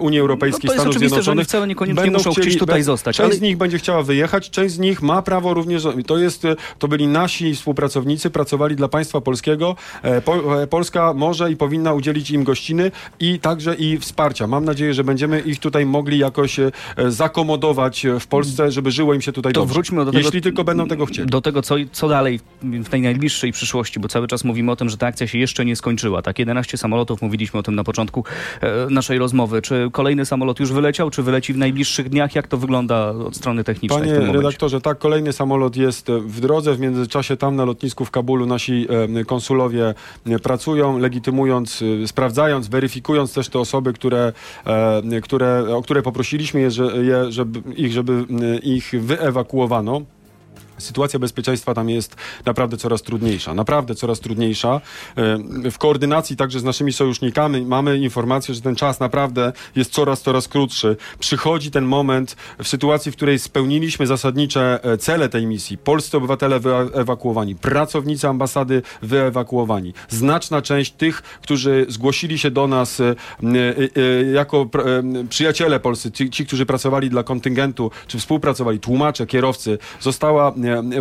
Unii 0.00 0.20
Europejskiej, 0.20 0.60
No 0.64 0.68
to 0.68 0.72
jest 0.74 0.80
Stanów 0.82 0.96
oczywiste, 0.96 1.08
że 1.08 1.16
oni 1.16 1.24
Zjednoczonych. 1.24 1.46
wcale 1.46 1.66
niekoniecznie 1.66 2.02
Będą 2.02 2.18
muszą 2.18 2.32
chcieć 2.42 2.58
tutaj 2.58 2.82
zostać, 2.82 3.16
Część 3.16 3.40
nich 3.42 3.56
będzie 3.56 3.78
chciała 3.78 4.02
wyjechać, 4.02 4.50
część 4.50 4.74
z 4.74 4.78
nich 4.78 5.02
ma 5.02 5.22
prawo 5.22 5.54
również, 5.54 5.86
to 6.06 6.18
jest, 6.18 6.46
to 6.78 6.88
byli 6.88 7.06
nasi 7.06 7.54
współpracownicy, 7.54 8.30
pracowali 8.30 8.76
dla 8.76 8.88
państwa 8.88 9.20
polskiego. 9.20 9.76
E, 10.04 10.22
e, 10.62 10.66
Polska 10.66 11.14
może 11.14 11.52
i 11.52 11.56
powinna 11.56 11.92
udzielić 11.94 12.30
im 12.30 12.44
gościny 12.44 12.90
i 13.20 13.38
także 13.38 13.74
i 13.74 13.98
wsparcia. 13.98 14.46
Mam 14.46 14.64
nadzieję, 14.64 14.94
że 14.94 15.04
będziemy 15.04 15.40
ich 15.40 15.60
tutaj 15.60 15.86
mogli 15.86 16.18
jakoś 16.18 16.58
e, 16.58 16.70
zakomodować 17.08 18.06
w 18.20 18.26
Polsce, 18.26 18.70
żeby 18.70 18.90
żyło 18.90 19.14
im 19.14 19.20
się 19.20 19.32
tutaj 19.32 19.52
To 19.52 19.60
dobrze. 19.60 19.74
wróćmy 19.74 20.04
do 20.04 20.12
tego, 20.12 20.24
Jeśli 20.24 20.40
tylko 20.40 20.64
będą 20.64 20.88
tego 20.88 21.06
chcieli. 21.06 21.28
Do 21.28 21.40
tego, 21.40 21.62
co, 21.62 21.74
co 21.92 22.08
dalej 22.08 22.40
w 22.62 22.88
tej 22.88 23.02
najbliższej 23.02 23.52
przyszłości, 23.52 24.00
bo 24.00 24.08
cały 24.08 24.26
czas 24.26 24.44
mówimy 24.44 24.72
o 24.72 24.76
tym, 24.76 24.88
że 24.88 24.96
ta 24.96 25.06
akcja 25.06 25.26
się 25.26 25.38
jeszcze 25.38 25.64
nie 25.64 25.76
skończyła. 25.76 26.22
Tak, 26.22 26.38
11 26.38 26.78
samolotów, 26.78 27.22
mówiliśmy 27.22 27.60
o 27.60 27.62
tym 27.62 27.74
na 27.74 27.84
początku 27.84 28.24
naszej 28.90 29.18
rozmowy. 29.18 29.62
Czy 29.62 29.88
kolejny 29.92 30.26
samolot 30.26 30.60
już 30.60 30.72
wyleciał, 30.72 31.10
czy 31.10 31.22
wyleci 31.22 31.52
w 31.52 31.56
najbliższych 31.56 32.08
dniach? 32.08 32.34
Jak 32.34 32.46
to 32.46 32.56
wygląda 32.56 33.14
od 33.32 33.36
strony 33.36 33.64
technicznej 33.64 33.98
w 33.98 34.02
Panie 34.02 34.12
tym 34.12 34.20
momencie? 34.20 34.46
redaktorze, 34.46 34.80
tak, 34.80 34.98
kolejny 34.98 35.32
samolot 35.32 35.76
jest 35.76 36.10
e, 36.10 36.20
w 36.20 36.40
drodze. 36.40 36.74
W 36.74 36.80
międzyczasie 36.80 37.36
tam 37.36 37.56
na 37.56 37.64
lotnisku 37.64 38.04
w 38.04 38.10
Kabulu 38.10 38.46
nasi 38.46 38.86
e, 39.20 39.24
konsulowie 39.24 39.94
e, 40.26 40.38
pracują, 40.38 40.98
legitymując, 40.98 41.84
sprawdzając, 42.06 42.68
weryfikując 42.68 43.34
też 43.34 43.48
te 43.48 43.58
osoby, 43.58 43.92
które, 43.92 44.32
które, 45.22 45.76
o 45.76 45.82
które 45.82 46.02
poprosiliśmy 46.02 46.60
je, 46.60 46.70
że, 46.70 46.84
je, 46.84 47.32
żeby, 47.32 47.62
ich, 47.76 47.92
żeby 47.92 48.24
ich 48.62 48.92
wyewakuowano. 48.98 50.02
Sytuacja 50.78 51.18
bezpieczeństwa 51.18 51.74
tam 51.74 51.88
jest 51.88 52.16
naprawdę 52.44 52.76
coraz 52.76 53.02
trudniejsza. 53.02 53.54
Naprawdę 53.54 53.94
coraz 53.94 54.20
trudniejsza. 54.20 54.80
E, 55.16 55.38
W 55.70 55.78
koordynacji 55.78 56.36
także 56.36 56.60
z 56.60 56.64
naszymi 56.64 56.92
sojusznikami 56.92 57.62
mamy 57.66 57.98
informację, 57.98 58.54
że 58.54 58.60
ten 58.60 58.76
czas 58.76 59.00
naprawdę 59.00 59.52
jest 59.76 59.92
coraz, 59.92 60.22
coraz 60.22 60.48
krótszy. 60.48 60.96
Przychodzi 61.18 61.70
ten 61.70 61.84
moment 61.84 62.36
w 62.62 62.68
sytuacji, 62.68 63.12
w 63.12 63.16
której 63.16 63.38
spełniliśmy 63.38 64.06
zasadnicze 64.06 64.80
e, 64.82 64.98
cele 64.98 65.28
tej 65.28 65.46
misji. 65.46 65.78
Polscy 65.78 66.16
obywatele 66.16 66.60
wyewakuowani, 66.60 67.54
pracownicy 67.56 68.28
ambasady 68.28 68.82
wyewakuowani. 69.02 69.94
Znaczna 70.08 70.62
część 70.62 70.92
tych, 70.92 71.22
którzy 71.22 71.86
zgłosili 71.88 72.38
się 72.38 72.50
do 72.50 72.66
nas 72.66 73.00
e, 73.00 73.14
jako 74.32 74.64
pr- 74.64 75.28
przyjaciele 75.28 75.80
polscy, 75.80 76.12
ci, 76.12 76.30
ci, 76.30 76.46
którzy 76.46 76.66
pracowali 76.66 77.10
dla 77.10 77.22
kontyngentu, 77.22 77.90
czy 78.06 78.18
współpracowali, 78.18 78.80
tłumacze, 78.80 79.26
kierowcy, 79.26 79.78
została 80.00 80.52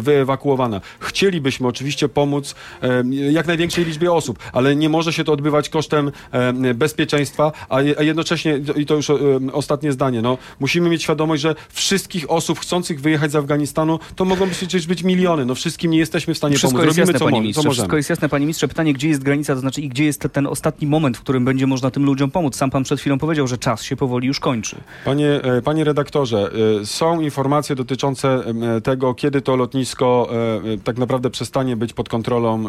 wyewakuowana. 0.01 0.81
Chcielibyśmy 0.99 1.67
oczywiście 1.67 2.09
pomóc 2.09 2.55
e, 2.81 3.03
jak 3.31 3.47
największej 3.47 3.85
liczbie 3.85 4.11
osób, 4.13 4.39
ale 4.53 4.75
nie 4.75 4.89
może 4.89 5.13
się 5.13 5.23
to 5.23 5.33
odbywać 5.33 5.69
kosztem 5.69 6.11
e, 6.31 6.73
bezpieczeństwa, 6.73 7.51
a, 7.69 7.81
je, 7.81 7.99
a 7.99 8.03
jednocześnie, 8.03 8.59
i 8.75 8.85
to 8.85 8.95
już 8.95 9.09
e, 9.09 9.15
ostatnie 9.53 9.91
zdanie, 9.91 10.21
no, 10.21 10.37
musimy 10.59 10.89
mieć 10.89 11.03
świadomość, 11.03 11.41
że 11.41 11.55
wszystkich 11.69 12.31
osób 12.31 12.59
chcących 12.59 13.01
wyjechać 13.01 13.31
z 13.31 13.35
Afganistanu, 13.35 13.99
to 14.15 14.25
mogą 14.25 14.45
być, 14.45 14.57
przecież 14.57 14.87
być 14.87 15.03
miliony. 15.03 15.45
No 15.45 15.55
wszystkim 15.55 15.91
nie 15.91 15.97
jesteśmy 15.97 16.33
w 16.33 16.37
stanie 16.37 16.55
Wszystko 16.55 16.79
pomóc. 16.79 16.85
jest 16.85 16.97
Robimy 16.97 17.13
jasne, 17.13 17.19
co, 17.19 17.25
panie 17.25 17.53
co. 17.53 17.71
Wszystko 17.71 17.97
jest 17.97 18.09
jasne, 18.09 18.29
panie 18.29 18.45
ministrze. 18.45 18.67
Pytanie, 18.67 18.93
gdzie 18.93 19.09
jest 19.09 19.23
granica, 19.23 19.53
to 19.53 19.59
znaczy 19.59 19.81
i 19.81 19.89
gdzie 19.89 20.05
jest 20.05 20.21
te- 20.21 20.29
ten 20.29 20.47
ostatni 20.47 20.87
moment, 20.87 21.17
w 21.17 21.21
którym 21.21 21.45
będzie 21.45 21.67
można 21.67 21.91
tym 21.91 22.05
ludziom 22.05 22.31
pomóc? 22.31 22.55
Sam 22.55 22.69
pan 22.69 22.83
przed 22.83 22.99
chwilą 22.99 23.19
powiedział, 23.19 23.47
że 23.47 23.57
czas 23.57 23.83
się 23.83 23.95
powoli 23.95 24.27
już 24.27 24.39
kończy. 24.39 24.75
Panie, 25.05 25.27
e, 25.27 25.61
panie 25.61 25.83
redaktorze, 25.83 26.51
e, 26.81 26.85
są 26.85 27.21
informacje 27.21 27.75
dotyczące 27.75 28.43
e, 28.77 28.81
tego, 28.81 29.13
kiedy 29.13 29.41
to 29.41 29.50
lotnisko 29.55 30.29
e, 30.31 30.73
e, 30.73 30.77
tak 30.77 30.97
naprawdę 30.97 31.29
przestanie 31.29 31.75
być 31.75 31.93
pod 31.93 32.09
kontrolą 32.09 32.65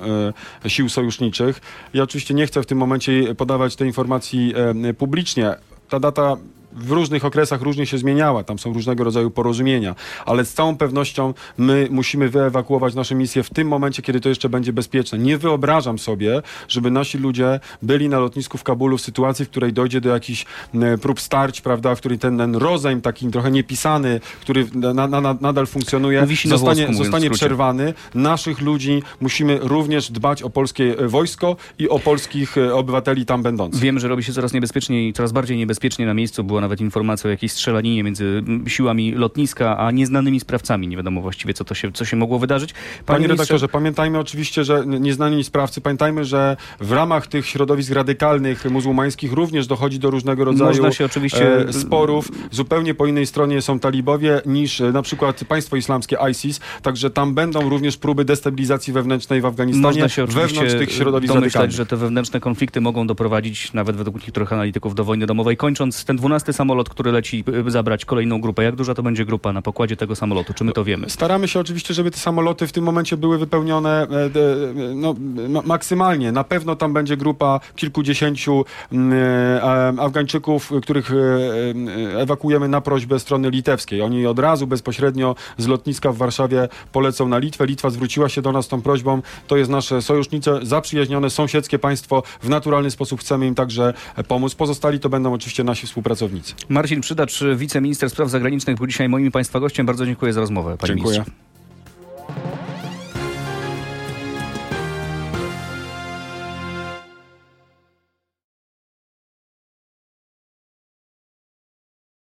e, 0.64 0.70
sił 0.70 0.88
sojuszniczych. 0.88 1.60
Ja 1.94 2.02
oczywiście 2.02 2.34
nie 2.34 2.46
chcę 2.46 2.62
w 2.62 2.66
tym 2.66 2.78
momencie 2.78 3.34
podawać 3.34 3.76
tej 3.76 3.86
informacji 3.86 4.54
publicznie. 4.98 5.54
Ta 5.88 6.00
data 6.00 6.36
w 6.76 6.90
różnych 6.90 7.24
okresach 7.24 7.62
różnie 7.62 7.86
się 7.86 7.98
zmieniała, 7.98 8.44
tam 8.44 8.58
są 8.58 8.72
różnego 8.72 9.04
rodzaju 9.04 9.30
porozumienia, 9.30 9.94
ale 10.26 10.44
z 10.44 10.52
całą 10.52 10.76
pewnością 10.76 11.34
my 11.58 11.88
musimy 11.90 12.28
wyewakuować 12.28 12.94
nasze 12.94 13.14
misje 13.14 13.42
w 13.42 13.50
tym 13.50 13.68
momencie, 13.68 14.02
kiedy 14.02 14.20
to 14.20 14.28
jeszcze 14.28 14.48
będzie 14.48 14.72
bezpieczne. 14.72 15.18
Nie 15.18 15.38
wyobrażam 15.38 15.98
sobie, 15.98 16.42
żeby 16.68 16.90
nasi 16.90 17.18
ludzie 17.18 17.60
byli 17.82 18.08
na 18.08 18.18
lotnisku 18.18 18.58
w 18.58 18.62
Kabulu 18.62 18.98
w 18.98 19.00
sytuacji, 19.00 19.44
w 19.44 19.48
której 19.48 19.72
dojdzie 19.72 20.00
do 20.00 20.08
jakichś 20.08 20.46
m, 20.74 20.98
prób 20.98 21.20
starć, 21.20 21.60
prawda, 21.60 21.94
w 21.94 21.98
której 21.98 22.18
ten, 22.18 22.38
ten 22.38 22.56
rozejm 22.56 23.00
taki 23.00 23.26
trochę 23.28 23.50
niepisany, 23.50 24.20
który 24.40 24.66
na, 24.74 25.08
na, 25.08 25.20
na, 25.20 25.36
nadal 25.40 25.66
funkcjonuje, 25.66 26.26
zostanie, 26.44 26.86
włosku, 26.86 27.04
zostanie 27.04 27.30
przerwany. 27.30 27.94
Naszych 28.14 28.60
ludzi 28.60 29.02
musimy 29.20 29.58
również 29.62 30.10
dbać 30.10 30.42
o 30.42 30.50
polskie 30.50 30.98
e, 30.98 31.08
wojsko 31.08 31.56
i 31.78 31.88
o 31.88 31.98
polskich 31.98 32.58
e, 32.58 32.74
obywateli 32.74 33.26
tam 33.26 33.42
będących. 33.42 33.80
Wiemy, 33.80 34.00
że 34.00 34.08
robi 34.08 34.24
się 34.24 34.32
coraz 34.32 34.52
niebezpieczniej 34.52 35.08
i 35.08 35.12
coraz 35.12 35.32
bardziej 35.32 35.56
niebezpiecznie 35.56 36.06
na 36.06 36.14
miejscu. 36.14 36.44
Była 36.44 36.60
nawet 36.62 36.80
informacja 36.80 37.28
o 37.28 37.30
jakiejś 37.30 37.52
strzelaninie 37.52 38.04
między 38.04 38.24
mm, 38.24 38.68
siłami 38.68 39.12
lotniska, 39.12 39.78
a 39.78 39.90
nieznanymi 39.90 40.40
sprawcami. 40.40 40.88
Nie 40.88 40.96
wiadomo 40.96 41.20
właściwie, 41.20 41.54
co, 41.54 41.64
to 41.64 41.74
się, 41.74 41.92
co 41.92 42.04
się 42.04 42.16
mogło 42.16 42.38
wydarzyć. 42.38 42.74
Panie 43.06 43.18
ministrze- 43.18 43.30
redaktorze, 43.30 43.68
pamiętajmy 43.68 44.18
oczywiście, 44.18 44.64
że 44.64 44.84
nieznani 44.86 45.44
sprawcy, 45.44 45.80
pamiętajmy, 45.80 46.24
że 46.24 46.56
w 46.80 46.92
ramach 46.92 47.26
tych 47.26 47.46
środowisk 47.46 47.92
radykalnych 47.92 48.64
muzułmańskich 48.70 49.32
również 49.32 49.66
dochodzi 49.66 49.98
do 49.98 50.10
różnego 50.10 50.44
rodzaju 50.44 50.82
oczywiście- 51.06 51.68
e, 51.68 51.72
sporów. 51.72 52.28
Zupełnie 52.50 52.94
po 52.94 53.06
innej 53.06 53.26
stronie 53.26 53.62
są 53.62 53.78
talibowie 53.78 54.40
niż 54.46 54.80
e, 54.80 54.92
na 54.92 55.02
przykład 55.02 55.44
państwo 55.44 55.76
islamskie 55.76 56.16
ISIS, 56.30 56.60
także 56.82 57.10
tam 57.10 57.34
będą 57.34 57.68
również 57.68 57.96
próby 57.96 58.24
destabilizacji 58.24 58.92
wewnętrznej 58.92 59.40
w 59.40 59.46
Afganistanie 59.46 59.82
Można 59.82 60.08
się 60.08 60.24
oczywiście 60.24 60.48
wewnątrz 60.54 60.74
tych 60.74 60.92
środowisk 60.92 61.34
domyślać, 61.34 61.54
radykalnych. 61.54 61.76
że 61.76 61.86
te 61.86 61.96
wewnętrzne 61.96 62.40
konflikty 62.40 62.80
mogą 62.80 63.06
doprowadzić, 63.06 63.72
nawet 63.72 63.96
według 63.96 64.16
niektórych 64.22 64.52
analityków, 64.52 64.94
do 64.94 65.04
wojny 65.04 65.26
domowej. 65.26 65.56
Kończąc, 65.56 66.04
ten 66.04 66.16
dwunasty 66.52 66.62
samolot, 66.62 66.88
który 66.88 67.12
leci 67.12 67.44
y, 67.66 67.70
zabrać 67.70 68.04
kolejną 68.04 68.40
grupę. 68.40 68.62
Jak 68.62 68.76
duża 68.76 68.94
to 68.94 69.02
będzie 69.02 69.24
grupa 69.24 69.52
na 69.52 69.62
pokładzie 69.62 69.96
tego 69.96 70.16
samolotu? 70.16 70.54
Czy 70.54 70.64
my 70.64 70.72
to 70.72 70.84
wiemy? 70.84 71.10
Staramy 71.10 71.48
się 71.48 71.60
oczywiście, 71.60 71.94
żeby 71.94 72.10
te 72.10 72.18
samoloty 72.18 72.66
w 72.66 72.72
tym 72.72 72.84
momencie 72.84 73.16
były 73.16 73.38
wypełnione 73.38 74.02
e, 74.02 74.30
de, 74.30 74.56
no, 74.94 75.14
ma, 75.48 75.62
maksymalnie. 75.64 76.32
Na 76.32 76.44
pewno 76.44 76.76
tam 76.76 76.92
będzie 76.92 77.16
grupa 77.16 77.60
kilkudziesięciu 77.76 78.64
mm, 78.92 79.12
e, 79.12 80.00
Afgańczyków, 80.00 80.72
których 80.82 81.12
e, 81.12 81.16
e, 81.16 82.20
ewakuujemy 82.20 82.68
na 82.68 82.80
prośbę 82.80 83.18
strony 83.18 83.50
litewskiej. 83.50 84.02
Oni 84.02 84.26
od 84.26 84.38
razu 84.38 84.66
bezpośrednio 84.66 85.34
z 85.58 85.66
lotniska 85.66 86.12
w 86.12 86.16
Warszawie 86.16 86.68
polecą 86.92 87.28
na 87.28 87.38
Litwę. 87.38 87.66
Litwa 87.66 87.90
zwróciła 87.90 88.28
się 88.28 88.42
do 88.42 88.52
nas 88.52 88.68
tą 88.68 88.82
prośbą. 88.82 89.22
To 89.46 89.56
jest 89.56 89.70
nasze 89.70 90.02
sojusznicze, 90.02 90.60
zaprzyjaźnione, 90.62 91.30
sąsiedzkie 91.30 91.78
państwo. 91.78 92.22
W 92.42 92.48
naturalny 92.48 92.90
sposób 92.90 93.20
chcemy 93.20 93.46
im 93.46 93.54
także 93.54 93.94
pomóc. 94.28 94.54
Pozostali 94.54 95.00
to 95.00 95.08
będą 95.08 95.32
oczywiście 95.32 95.64
nasi 95.64 95.86
współpracownicy. 95.86 96.41
Marcin 96.68 97.00
Przydacz, 97.00 97.40
wiceminister 97.56 98.10
spraw 98.10 98.30
zagranicznych, 98.30 98.76
był 98.76 98.86
dzisiaj 98.86 99.08
moim 99.08 99.32
państwa 99.32 99.60
gościem. 99.60 99.86
Bardzo 99.86 100.06
dziękuję 100.06 100.32
za 100.32 100.40
rozmowę, 100.40 100.76
panie 100.78 100.94
Dziękuję. 100.94 101.18
ministrze. 101.18 101.51